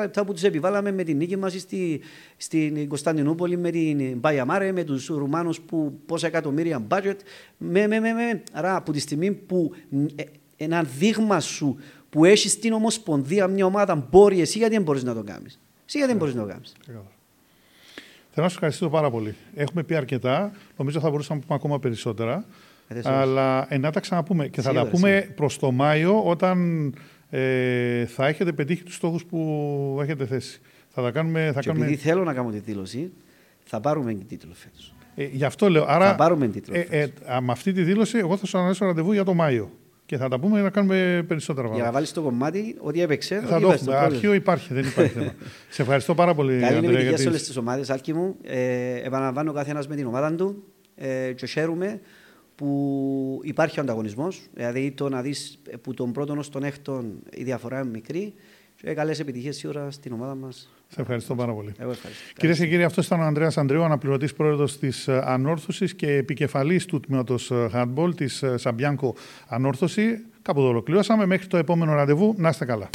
[0.00, 2.00] λεπτά που τους επιβάλαμε με την νίκη μας στη,
[2.36, 7.16] στην Κωνσταντινούπολη με την Μπαϊαμάρε, με τους Ρουμάνους που πόσα εκατομμύρια budget.
[7.56, 8.42] Με, με, με, με.
[8.52, 9.72] Άρα από τη στιγμή που
[10.16, 10.22] ε,
[10.56, 11.78] ένα δείγμα σου
[12.10, 15.60] που έχεις στην Ομοσπονδία μια ομάδα μπορεί, εσύ γιατί δεν μπορείς να το κάνεις.
[15.86, 16.72] Εσύ γιατί δεν μπορείς να το κάνεις.
[18.34, 19.34] Θέλω να σας ευχαριστήσω πάρα πολύ.
[19.54, 20.52] Έχουμε πει αρκετά.
[20.76, 22.44] Νομίζω θα μπορούσαμε να πούμε ακόμα περισσότερα.
[23.04, 24.48] Αλλά ε, να τα ξαναπούμε.
[24.48, 26.86] Και θα τα πούμε προς το Μάιο όταν
[27.30, 30.60] ε, θα έχετε πετύχει τους στόχους που έχετε θέσει.
[30.88, 31.50] Θα τα κάνουμε.
[31.54, 31.86] Θα και κάνουμε...
[31.86, 33.12] Επειδή θέλω να κάνω τη δήλωση,
[33.64, 34.94] θα πάρουμε και τίτλο φέτος.
[35.14, 35.84] Ε, γι' αυτό λέω.
[35.88, 36.74] Άρα, θα πάρουμε τίτλο.
[36.76, 37.10] Ε, ε,
[37.40, 39.70] με αυτή τη δήλωση, εγώ θα σου αναλύσω ραντεβού για το Μάιο.
[40.12, 41.76] Και θα τα πούμε για να κάνουμε περισσότερα πράγματα.
[41.76, 43.42] Για να βάλεις το κομμάτι ότι έπαιξε.
[43.46, 43.96] Θα το έχουμε.
[43.96, 45.34] Αρχείο υπάρχει, δεν υπάρχει θέμα.
[45.68, 46.60] Σε ευχαριστώ πάρα πολύ.
[46.60, 48.36] Καλή επιτυχία σε όλες τις ομάδες, Άλκη μου.
[48.42, 52.00] Ε, επαναλαμβάνω ο καθένα με την ομάδα του ε, και χαίρομαι
[52.54, 54.42] που υπάρχει ο ανταγωνισμός.
[54.54, 58.34] Δηλαδή το να δεις που τον πρώτον ως τον έκτον η διαφορά είναι μικρή.
[58.76, 60.70] Και καλές επιτυχίες σίγουρα στην ομάδα μας.
[60.94, 61.72] Σε ευχαριστώ πάρα πολύ.
[61.78, 62.22] Εγώ ευχαριστώ.
[62.36, 66.84] Κυρίες και κύριοι, αυτός ήταν ο Ανδρέας Ανδρέου, αναπληρωτής πρόεδρος της ε, Ανόρθωσης και επικεφαλής
[66.86, 69.14] του τμήματος ε, Handball της ε, Σαμπιάνκο
[69.48, 70.24] Ανόρθωση.
[70.42, 71.26] Κάπου εδώ ολοκληρώσαμε.
[71.26, 72.34] Μέχρι το επόμενο ραντεβού.
[72.38, 72.90] Να είστε καλά.